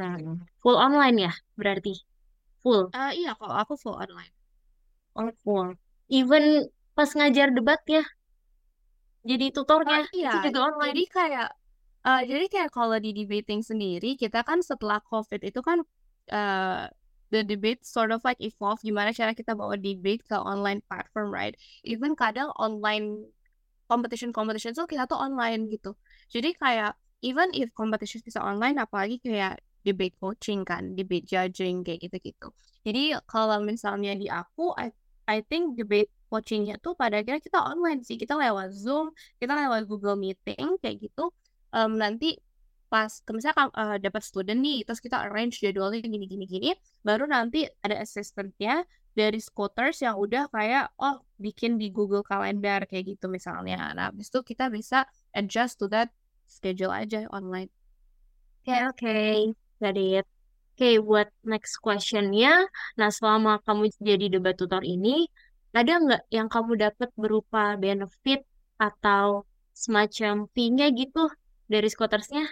Nah, 0.00 0.16
full 0.64 0.80
online 0.80 1.28
ya 1.28 1.32
berarti? 1.60 2.00
Full? 2.64 2.90
Uh, 2.96 3.12
iya, 3.12 3.36
kalau 3.36 3.54
aku 3.60 3.76
full 3.76 3.96
online. 3.96 4.32
Oh, 5.14 5.30
full. 5.44 5.76
Even 6.08 6.68
pas 6.94 7.10
ngajar 7.10 7.50
debat 7.50 7.80
ya, 7.88 8.04
jadi 9.24 9.46
tutornya 9.56 10.04
oh, 10.04 10.12
iya. 10.12 10.30
itu 10.36 10.52
juga 10.52 10.60
online. 10.68 10.92
Jadi 10.92 11.04
kayak 11.08 11.48
uh, 12.04 12.22
jadi 12.22 12.46
kayak 12.52 12.70
kalau 12.70 12.96
di 13.00 13.10
debating 13.16 13.64
sendiri 13.64 14.20
kita 14.20 14.44
kan 14.44 14.60
setelah 14.60 15.00
COVID 15.08 15.40
itu 15.40 15.60
kan 15.64 15.80
uh, 16.28 16.84
the 17.32 17.40
debate 17.40 17.80
sort 17.82 18.12
of 18.12 18.20
like 18.22 18.38
evolve 18.44 18.78
gimana 18.84 19.16
cara 19.16 19.32
kita 19.32 19.56
bawa 19.56 19.80
debate 19.80 20.20
ke 20.28 20.36
online 20.36 20.84
platform 20.84 21.32
right. 21.32 21.56
Even 21.88 22.12
kadang 22.12 22.52
online 22.60 23.24
competition 23.88 24.28
competition 24.30 24.76
tuh 24.76 24.84
kita 24.84 25.08
tuh 25.08 25.16
online 25.16 25.72
gitu. 25.72 25.96
Jadi 26.28 26.52
kayak 26.60 26.92
even 27.24 27.48
if 27.56 27.72
competition 27.72 28.20
bisa 28.20 28.44
online 28.44 28.76
apalagi 28.76 29.24
kayak 29.24 29.64
debate 29.84 30.16
coaching 30.20 30.68
kan, 30.68 30.92
debate 30.92 31.24
judging 31.24 31.80
kayak 31.80 32.04
gitu-gitu. 32.04 32.52
Jadi 32.84 33.16
kalau 33.24 33.64
misalnya 33.64 34.12
di 34.12 34.28
aku 34.28 34.76
I 34.76 34.92
I 35.24 35.44
think 35.44 35.78
debate 35.78 36.10
coachingnya 36.28 36.80
tuh 36.82 36.98
pada 36.98 37.20
akhirnya 37.22 37.40
kita 37.40 37.60
online 37.62 38.02
sih 38.02 38.18
kita 38.18 38.34
lewat 38.34 38.74
Zoom 38.74 39.14
kita 39.38 39.54
lewat 39.54 39.86
Google 39.86 40.18
Meeting 40.18 40.80
kayak 40.82 41.04
gitu 41.10 41.30
um, 41.70 41.94
nanti 41.96 42.38
pas 42.90 43.10
misalnya 43.32 43.70
uh, 43.74 43.98
dapat 43.98 44.22
student 44.22 44.60
nih 44.60 44.86
terus 44.86 45.02
kita 45.02 45.18
arrange 45.26 45.58
jadwalnya 45.58 45.98
gini 46.04 46.30
gini 46.30 46.44
gini 46.46 46.70
baru 47.02 47.26
nanti 47.26 47.66
ada 47.82 47.98
assistantnya 47.98 48.86
dari 49.14 49.38
scooters 49.38 50.02
yang 50.02 50.18
udah 50.18 50.50
kayak 50.50 50.90
oh 50.98 51.22
bikin 51.38 51.78
di 51.78 51.94
Google 51.94 52.26
Calendar 52.26 52.82
kayak 52.84 53.14
gitu 53.14 53.30
misalnya. 53.30 53.94
Nah, 53.94 54.10
habis 54.10 54.28
itu 54.28 54.42
kita 54.42 54.68
bisa 54.68 55.06
adjust 55.30 55.78
to 55.78 55.86
that 55.86 56.10
schedule 56.50 56.90
aja 56.90 57.24
online. 57.30 57.70
Oke, 58.66 58.74
okay, 58.74 58.80
oke. 58.90 58.98
Okay. 58.98 59.34
Got 59.78 59.98
it. 59.98 60.33
Oke, 60.74 60.98
buat 60.98 61.30
next 61.46 61.78
questionnya, 61.78 62.66
nah 62.98 63.06
selama 63.06 63.62
kamu 63.62 63.94
jadi 64.02 64.26
debat 64.26 64.58
tutor 64.58 64.82
ini, 64.82 65.30
ada 65.70 66.02
nggak 66.02 66.22
yang 66.34 66.50
kamu 66.50 66.74
dapat 66.74 67.14
berupa 67.14 67.78
benefit 67.78 68.42
atau 68.74 69.46
semacam 69.70 70.50
fee-nya 70.50 70.90
gitu 70.90 71.30
dari 71.70 71.86
scooters-nya? 71.86 72.50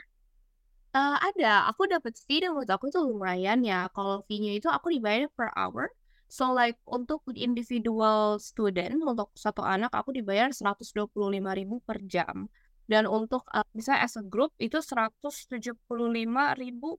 Uh, 0.95 1.19
ada, 1.19 1.67
aku 1.67 1.91
dapat 1.91 2.15
fee 2.15 2.47
dan 2.47 2.55
menurut 2.55 2.71
aku 2.71 2.95
itu 2.95 3.03
lumayan 3.03 3.59
ya. 3.67 3.91
Kalau 3.91 4.23
fee-nya 4.31 4.55
itu 4.55 4.71
aku 4.71 4.95
dibayar 4.95 5.27
per 5.35 5.51
hour. 5.59 5.91
So 6.31 6.55
like 6.55 6.79
untuk 6.87 7.27
individual 7.35 8.39
student 8.39 9.03
untuk 9.03 9.35
satu 9.35 9.67
anak 9.67 9.91
aku 9.91 10.15
dibayar 10.15 10.55
125.000 10.55 11.83
per 11.83 11.99
jam. 12.07 12.47
Dan 12.91 13.07
untuk 13.07 13.47
uh, 13.55 13.65
misalnya 13.73 14.07
as 14.07 14.15
a 14.19 14.25
group 14.25 14.51
itu 14.59 14.79
175.000 14.79 15.87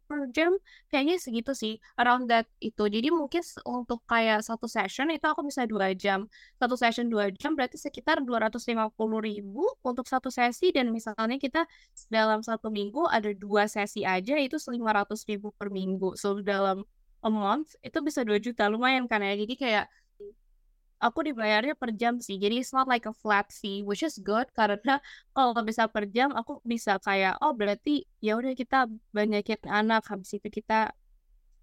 per 0.07 0.19
jam 0.31 0.51
kayaknya 0.89 1.15
segitu 1.19 1.51
sih 1.55 1.73
around 1.99 2.31
that 2.31 2.47
itu. 2.63 2.87
Jadi 2.87 3.11
mungkin 3.11 3.43
untuk 3.67 4.01
kayak 4.07 4.43
satu 4.43 4.65
session 4.69 5.11
itu 5.11 5.25
aku 5.27 5.43
bisa 5.47 5.67
dua 5.67 5.91
jam. 5.93 6.27
Satu 6.59 6.75
session 6.79 7.07
dua 7.11 7.29
jam 7.35 7.53
berarti 7.53 7.75
sekitar 7.79 8.23
250.000 8.23 8.93
untuk 9.83 10.05
satu 10.07 10.29
sesi 10.31 10.71
dan 10.71 10.89
misalnya 10.89 11.37
kita 11.39 11.67
dalam 12.07 12.41
satu 12.41 12.71
minggu 12.71 13.05
ada 13.11 13.31
dua 13.35 13.67
sesi 13.67 14.07
aja 14.07 14.39
itu 14.39 14.55
500.000 14.57 15.51
per 15.55 15.67
minggu. 15.69 16.15
So 16.15 16.39
dalam 16.41 16.87
a 17.23 17.31
month 17.31 17.79
itu 17.79 17.97
bisa 18.03 18.21
2 18.27 18.35
juta 18.43 18.67
lumayan 18.67 19.07
kan 19.07 19.23
ya 19.23 19.33
jadi 19.39 19.53
kayak 19.55 19.85
aku 21.03 21.27
dibayarnya 21.27 21.75
per 21.75 21.91
jam 21.99 22.23
sih 22.23 22.39
jadi 22.39 22.63
it's 22.63 22.71
not 22.71 22.87
like 22.87 23.03
a 23.03 23.11
flat 23.11 23.51
fee 23.51 23.83
which 23.83 24.01
is 24.07 24.15
good 24.23 24.47
karena 24.55 25.03
kalau 25.35 25.51
bisa 25.67 25.91
per 25.91 26.07
jam 26.07 26.31
aku 26.31 26.63
bisa 26.63 26.95
kayak 27.03 27.35
oh 27.43 27.51
berarti 27.51 28.07
ya 28.23 28.39
udah 28.39 28.55
kita 28.55 28.87
banyakin 29.11 29.59
anak 29.67 30.07
habis 30.07 30.39
itu 30.39 30.47
kita 30.47 30.95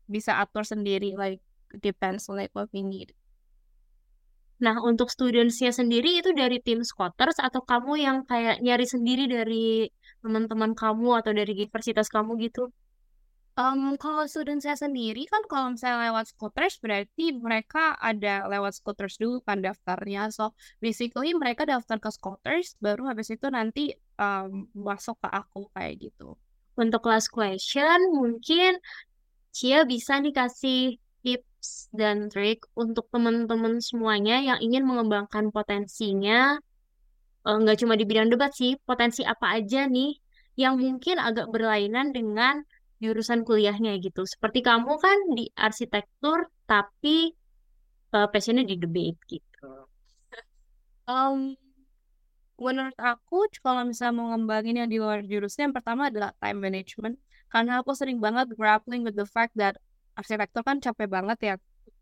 bisa 0.05 0.37
atur 0.43 0.69
sendiri 0.69 1.17
like 1.17 1.41
depends 1.81 2.29
on 2.29 2.37
like 2.37 2.53
what 2.53 2.69
we 2.77 2.85
need 2.85 3.17
Nah, 4.61 4.77
untuk 4.85 5.09
studentsnya 5.09 5.73
sendiri 5.73 6.21
itu 6.21 6.37
dari 6.37 6.61
tim 6.61 6.85
Scotters 6.85 7.41
atau 7.41 7.65
kamu 7.65 7.93
yang 7.97 8.17
kayak 8.29 8.61
nyari 8.61 8.85
sendiri 8.85 9.25
dari 9.25 9.89
teman-teman 10.21 10.77
kamu 10.77 11.09
atau 11.25 11.33
dari 11.33 11.57
universitas 11.57 12.13
kamu 12.13 12.37
gitu? 12.45 12.69
Um, 13.59 13.99
kalau 13.99 14.31
student 14.31 14.63
saya 14.63 14.79
sendiri 14.79 15.27
kan 15.27 15.43
kalau 15.51 15.75
misalnya 15.75 16.09
lewat 16.09 16.31
Scooters 16.31 16.79
berarti 16.79 17.35
mereka 17.35 17.99
ada 17.99 18.47
lewat 18.47 18.79
Scooters 18.79 19.19
dulu 19.19 19.43
kan 19.43 19.59
daftarnya. 19.59 20.31
So 20.31 20.55
basically 20.79 21.35
mereka 21.35 21.67
daftar 21.67 21.99
ke 21.99 22.09
Scooters 22.15 22.79
baru 22.79 23.11
habis 23.11 23.29
itu 23.35 23.51
nanti 23.51 23.91
um, 24.17 24.71
masuk 24.73 25.19
ke 25.19 25.29
aku 25.29 25.67
kayak 25.75 26.09
gitu. 26.09 26.39
Untuk 26.79 27.03
last 27.11 27.29
question 27.29 28.15
mungkin 28.15 28.79
Cia 29.51 29.83
bisa 29.83 30.23
nih 30.23 30.31
kasih 30.31 30.83
tips 31.27 31.91
dan 31.91 32.31
trik 32.31 32.65
untuk 32.79 33.11
teman-teman 33.11 33.83
semuanya 33.83 34.41
yang 34.41 34.59
ingin 34.63 34.87
mengembangkan 34.87 35.51
potensinya 35.51 36.57
eh, 37.45 37.57
nggak 37.59 37.83
cuma 37.83 37.99
di 37.99 38.07
bidang 38.07 38.31
debat 38.31 38.55
sih, 38.55 38.79
potensi 38.87 39.27
apa 39.27 39.59
aja 39.59 39.91
nih 39.91 40.17
yang 40.55 40.79
mungkin 40.79 41.19
agak 41.19 41.51
berlainan 41.51 42.15
dengan 42.15 42.63
jurusan 43.01 43.43
kuliahnya 43.49 43.97
gitu. 43.99 44.23
Seperti 44.29 44.61
kamu 44.61 44.93
kan 45.01 45.19
di 45.33 45.49
arsitektur, 45.57 46.53
tapi 46.69 47.33
uh, 48.13 48.29
passionnya 48.29 48.63
di 48.69 48.77
debate 48.77 49.19
gitu. 49.27 49.89
Um, 51.09 51.57
menurut 52.61 52.95
aku 53.01 53.49
kalau 53.65 53.89
misalnya 53.89 54.15
mau 54.15 54.27
ngembangin 54.37 54.85
yang 54.85 54.89
di 54.93 55.01
luar 55.01 55.25
jurusan, 55.25 55.73
yang 55.73 55.75
pertama 55.75 56.13
adalah 56.13 56.37
time 56.39 56.61
management. 56.61 57.17
Karena 57.51 57.83
aku 57.83 57.97
sering 57.97 58.23
banget 58.23 58.53
grappling 58.55 59.03
with 59.03 59.19
the 59.19 59.27
fact 59.27 59.57
that 59.59 59.75
arsitektur 60.15 60.63
kan 60.63 60.79
capek 60.79 61.11
banget 61.11 61.39
ya 61.43 61.55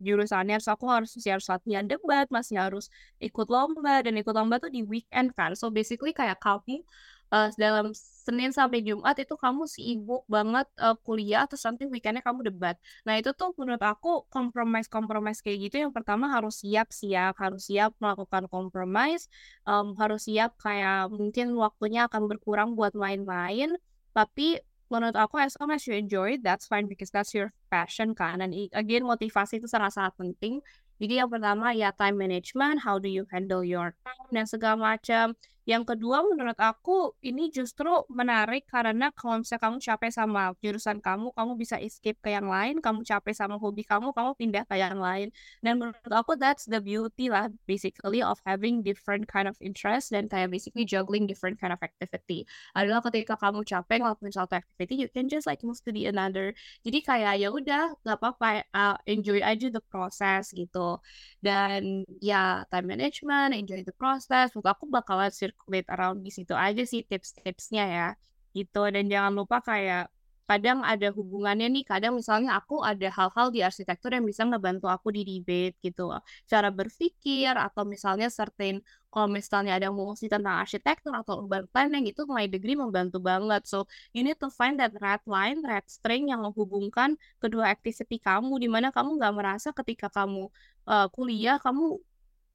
jurusannya. 0.03 0.59
So 0.63 0.75
aku 0.75 0.87
harus 0.91 1.15
masih 1.15 1.39
harus 1.39 1.49
debat, 1.89 2.27
masih 2.29 2.57
harus 2.59 2.91
ikut 3.19 3.49
lomba 3.49 4.03
dan 4.05 4.15
ikut 4.19 4.35
lomba 4.35 4.61
tuh 4.61 4.71
di 4.71 4.85
weekend 4.85 5.35
kan. 5.35 5.55
So 5.59 5.71
basically 5.73 6.13
kayak 6.13 6.39
kamu 6.43 6.85
uh, 7.33 7.49
dalam 7.57 7.93
Senin 7.95 8.53
sampai 8.53 8.85
Jumat 8.85 9.17
itu 9.17 9.35
kamu 9.41 9.65
sibuk 9.65 10.23
banget 10.29 10.69
uh, 10.77 10.93
kuliah 11.01 11.49
terus 11.49 11.65
nanti 11.65 11.89
weekendnya 11.89 12.21
kamu 12.21 12.53
debat. 12.53 12.77
Nah 13.09 13.17
itu 13.17 13.33
tuh 13.33 13.57
menurut 13.57 13.81
aku 13.81 14.29
kompromis-kompromis 14.29 15.41
kayak 15.41 15.73
gitu 15.73 15.89
yang 15.89 15.93
pertama 15.97 16.29
harus 16.29 16.61
siap 16.61 16.93
siap 16.93 17.41
harus 17.41 17.73
siap 17.73 17.97
melakukan 17.97 18.45
kompromis 18.53 19.33
um, 19.65 19.97
harus 19.97 20.29
siap 20.29 20.61
kayak 20.61 21.09
mungkin 21.09 21.57
waktunya 21.57 22.05
akan 22.05 22.29
berkurang 22.29 22.77
buat 22.77 22.93
main-main 22.93 23.81
tapi 24.13 24.61
menurut 24.93 25.17
aku 25.17 25.37
as 25.41 25.57
long 25.61 25.73
as 25.73 25.85
you 25.85 25.93
enjoy 25.97 26.37
that's 26.41 26.65
fine 26.65 26.89
because 26.89 27.13
that's 27.13 27.33
your 27.37 27.53
passion 27.69 28.17
kan 28.17 28.41
dan 28.41 28.53
again 28.73 29.05
motivasi 29.05 29.61
itu 29.61 29.69
sangat-sangat 29.69 30.17
penting 30.17 30.65
jadi 30.99 31.25
yang 31.25 31.31
pertama 31.31 31.71
ya 31.71 31.95
time 31.95 32.19
management, 32.19 32.83
how 32.83 32.99
do 32.99 33.07
you 33.07 33.23
handle 33.31 33.63
your 33.63 33.95
time 34.03 34.29
dan 34.35 34.51
segala 34.51 34.75
macam. 34.75 35.39
Yang 35.69 35.85
kedua 35.93 36.25
menurut 36.25 36.57
aku 36.57 37.13
ini 37.21 37.53
justru 37.53 37.93
menarik 38.09 38.65
karena 38.73 39.13
kalau 39.13 39.45
misalnya 39.45 39.69
kamu 39.69 39.77
capek 39.85 40.11
sama 40.17 40.57
jurusan 40.65 40.97
kamu, 41.05 41.29
kamu 41.37 41.53
bisa 41.61 41.77
escape 41.77 42.17
ke 42.25 42.33
yang 42.33 42.49
lain, 42.49 42.81
kamu 42.81 43.05
capek 43.05 43.37
sama 43.37 43.61
hobi 43.61 43.85
kamu, 43.85 44.17
kamu 44.17 44.33
pindah 44.41 44.65
ke 44.65 44.81
yang 44.81 44.97
lain. 44.97 45.29
Dan 45.61 45.77
menurut 45.77 46.01
aku 46.09 46.41
that's 46.41 46.65
the 46.65 46.81
beauty 46.81 47.29
lah 47.29 47.53
basically 47.69 48.25
of 48.25 48.41
having 48.49 48.81
different 48.81 49.29
kind 49.29 49.45
of 49.45 49.61
interest 49.61 50.17
dan 50.17 50.25
kayak 50.33 50.49
basically 50.49 50.89
juggling 50.89 51.29
different 51.29 51.61
kind 51.61 51.77
of 51.77 51.81
activity. 51.85 52.49
Adalah 52.73 53.05
ketika 53.05 53.37
kamu 53.37 53.61
capek 53.69 54.01
ngelakuin 54.01 54.33
satu 54.33 54.57
activity, 54.57 55.05
you 55.05 55.09
can 55.13 55.29
just 55.29 55.45
like 55.45 55.61
move 55.61 55.77
to 55.85 55.93
the 55.93 56.09
another. 56.09 56.57
Jadi 56.81 57.05
kayak 57.05 57.45
ya 57.45 57.53
udah 57.53 57.93
gak 58.09 58.17
apa-apa 58.17 58.65
uh, 58.73 58.97
enjoy 59.05 59.45
aja 59.45 59.69
the 59.69 59.85
process 59.93 60.49
gitu. 60.57 60.97
Dan 61.45 62.09
ya 62.25 62.65
time 62.73 62.89
management, 62.89 63.53
enjoy 63.53 63.85
the 63.85 63.93
process. 63.93 64.49
Menurut 64.57 64.73
aku 64.73 64.89
bakalan 64.89 65.29
circulate 65.59 65.89
around 65.91 66.23
di 66.23 66.31
situ 66.31 66.55
aja 66.55 66.83
sih 66.87 67.03
tips-tipsnya 67.03 67.85
ya. 67.91 68.09
Gitu 68.55 68.83
dan 68.95 69.05
jangan 69.11 69.33
lupa 69.35 69.59
kayak 69.61 70.09
kadang 70.49 70.81
ada 70.81 71.13
hubungannya 71.13 71.69
nih 71.69 71.85
kadang 71.85 72.17
misalnya 72.17 72.57
aku 72.57 72.81
ada 72.81 73.13
hal-hal 73.13 73.53
di 73.53 73.61
arsitektur 73.61 74.17
yang 74.17 74.25
bisa 74.25 74.49
ngebantu 74.49 74.89
aku 74.89 75.13
di 75.13 75.21
debate 75.21 75.77
gitu 75.85 76.09
cara 76.49 76.73
berpikir 76.73 77.53
atau 77.53 77.85
misalnya 77.85 78.33
certain 78.33 78.81
kalau 79.13 79.29
misalnya 79.29 79.77
ada 79.77 79.93
musik 79.93 80.33
tentang 80.33 80.65
arsitektur 80.65 81.13
atau 81.13 81.45
urban 81.45 81.69
planning 81.69 82.09
itu 82.09 82.25
my 82.29 82.45
degree 82.49 82.77
membantu 82.77 83.21
banget. 83.21 83.65
So 83.69 83.89
you 84.17 84.25
need 84.25 84.41
to 84.41 84.49
find 84.49 84.81
that 84.81 84.97
red 85.01 85.21
line 85.29 85.61
red 85.65 85.85
string 85.89 86.33
yang 86.33 86.41
menghubungkan 86.45 87.17
kedua 87.41 87.69
activity 87.69 88.17
kamu 88.17 88.53
di 88.57 88.69
mana 88.73 88.89
kamu 88.89 89.21
nggak 89.21 89.35
merasa 89.37 89.69
ketika 89.77 90.09
kamu 90.13 90.49
uh, 90.89 91.09
kuliah 91.13 91.57
kamu 91.61 92.01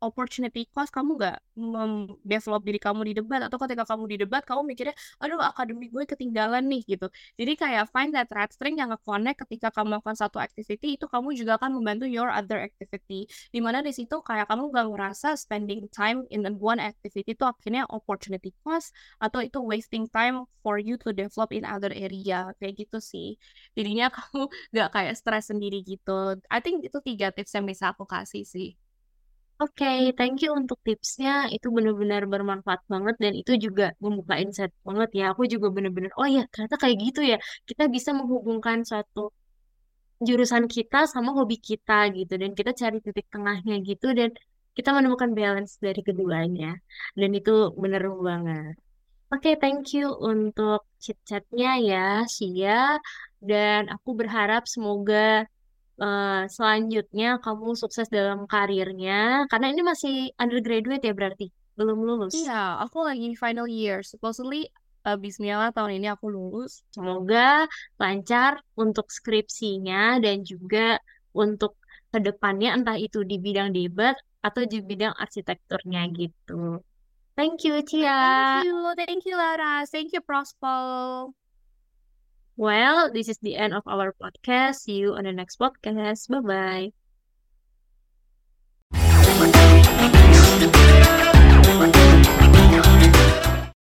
opportunity 0.04 0.68
cost 0.76 0.92
kamu 0.92 1.16
gak 1.16 1.38
develop 2.26 2.62
diri 2.68 2.80
kamu 2.82 3.02
di 3.08 3.14
debat 3.24 3.42
atau 3.48 3.58
ketika 3.62 3.84
kamu 3.88 4.04
di 4.12 4.18
debat 4.26 4.44
kamu 4.44 4.62
mikirnya 4.74 4.96
aduh 5.22 5.40
akademi 5.40 5.88
gue 5.88 6.04
ketinggalan 6.04 6.66
nih 6.68 6.82
gitu. 6.84 7.08
Jadi 7.40 7.54
kayak 7.56 7.90
find 7.94 8.12
that 8.12 8.28
thread 8.28 8.50
string 8.52 8.76
yang 8.82 8.92
nge-connect 8.92 9.46
ketika 9.48 9.70
kamu 9.72 9.98
melakukan 9.98 10.18
satu 10.18 10.38
activity 10.42 10.98
itu 11.00 11.06
kamu 11.08 11.38
juga 11.38 11.56
akan 11.62 11.80
membantu 11.80 12.06
your 12.10 12.28
other 12.28 12.60
activity. 12.60 13.30
Di 13.54 13.60
mana 13.64 13.80
di 13.86 13.94
situ 13.96 14.20
kayak 14.20 14.50
kamu 14.52 14.74
gak 14.74 14.88
ngerasa 14.92 15.30
spending 15.40 15.88
time 15.94 16.26
in 16.34 16.44
one 16.60 16.82
activity 16.82 17.34
itu 17.38 17.46
akhirnya 17.46 17.88
opportunity 17.90 18.52
cost 18.66 18.92
atau 19.22 19.40
itu 19.40 19.62
wasting 19.64 20.10
time 20.12 20.44
for 20.66 20.80
you 20.80 21.00
to 21.00 21.16
develop 21.16 21.54
in 21.56 21.64
other 21.64 21.94
area. 21.94 22.52
Kayak 22.60 22.88
gitu 22.88 22.98
sih. 23.00 23.40
Jadinya 23.78 24.12
kamu 24.16 24.50
gak 24.76 24.90
kayak 24.92 25.14
stress 25.16 25.54
sendiri 25.54 25.86
gitu. 25.86 26.38
I 26.50 26.60
think 26.60 26.84
itu 26.84 26.98
tiga 27.06 27.30
tips 27.32 27.54
yang 27.56 27.66
bisa 27.70 27.94
aku 27.94 28.04
kasih 28.10 28.44
sih 28.44 28.83
Oke, 29.62 29.86
thank 30.18 30.42
you 30.44 30.50
untuk 30.60 30.78
tipsnya. 30.86 31.30
Itu 31.56 31.68
benar-benar 31.76 32.22
bermanfaat 32.34 32.82
banget 32.94 33.16
dan 33.24 33.34
itu 33.42 33.52
juga 33.66 33.84
membuka 34.04 34.34
insight 34.44 34.74
banget 34.88 35.10
ya. 35.20 35.24
Aku 35.32 35.44
juga 35.54 35.68
benar-benar, 35.76 36.12
oh 36.20 36.28
ya 36.36 36.42
ternyata 36.52 36.76
kayak 36.82 36.98
gitu 37.06 37.22
ya. 37.32 37.38
Kita 37.70 37.84
bisa 37.96 38.10
menghubungkan 38.18 38.78
suatu 38.90 39.20
jurusan 40.28 40.66
kita 40.76 40.98
sama 41.14 41.30
hobi 41.38 41.56
kita 41.70 41.94
gitu 42.18 42.34
dan 42.42 42.52
kita 42.60 42.72
cari 42.82 42.98
titik 43.06 43.28
tengahnya 43.34 43.74
gitu 43.90 44.08
dan 44.20 44.30
kita 44.78 44.90
menemukan 44.98 45.32
balance 45.38 45.74
dari 45.86 46.02
keduanya. 46.08 46.68
Dan 47.20 47.30
itu 47.40 47.52
benar 47.84 48.04
banget. 48.30 48.74
Oke, 49.34 49.50
thank 49.62 49.94
you 49.98 50.06
untuk 50.32 50.86
chit-chatnya 51.04 51.70
ya, 51.90 52.00
Sia. 52.36 53.02
Dan 53.50 53.90
aku 53.94 54.10
berharap 54.20 54.64
semoga 54.70 55.46
uh, 56.00 56.46
selanjutnya 56.50 57.42
kamu 57.44 57.76
sukses 57.78 58.08
dalam 58.10 58.46
karirnya 58.50 59.46
karena 59.50 59.68
ini 59.70 59.82
masih 59.82 60.16
undergraduate 60.40 61.04
ya 61.04 61.14
berarti 61.14 61.50
belum 61.74 62.06
lulus. 62.06 62.38
Iya, 62.38 62.82
aku 62.86 63.02
lagi 63.02 63.34
final 63.34 63.66
year. 63.66 64.06
Supposedly 64.06 64.70
uh, 65.06 65.18
Bismillah 65.18 65.74
tahun 65.74 66.02
ini 66.02 66.08
aku 66.14 66.30
lulus. 66.30 66.86
Semoga 66.94 67.66
lancar 67.98 68.62
untuk 68.78 69.10
skripsinya 69.10 70.22
dan 70.22 70.46
juga 70.46 71.02
untuk 71.34 71.78
ke 72.14 72.22
depannya 72.22 72.78
entah 72.78 72.98
itu 72.98 73.26
di 73.26 73.42
bidang 73.42 73.74
debat 73.74 74.14
atau 74.46 74.70
di 74.70 74.86
bidang 74.86 75.18
arsitekturnya 75.18 76.06
gitu. 76.14 76.78
Thank 77.34 77.66
you, 77.66 77.82
Cia. 77.82 78.62
Thank 78.62 78.70
you, 78.70 78.78
thank 78.94 79.22
you, 79.26 79.34
Lara. 79.34 79.82
Thank 79.90 80.14
you, 80.14 80.22
Prospol. 80.22 81.34
Well, 82.58 83.12
this 83.12 83.30
is 83.30 83.38
the 83.38 83.56
end 83.56 83.76
of 83.76 83.84
our 83.88 84.12
podcast. 84.14 84.78
See 84.78 84.94
you 84.94 85.14
on 85.14 85.26
the 85.26 85.32
next 85.34 85.60
podcast. 85.60 86.30
Bye 86.30 86.40
bye. 86.42 86.94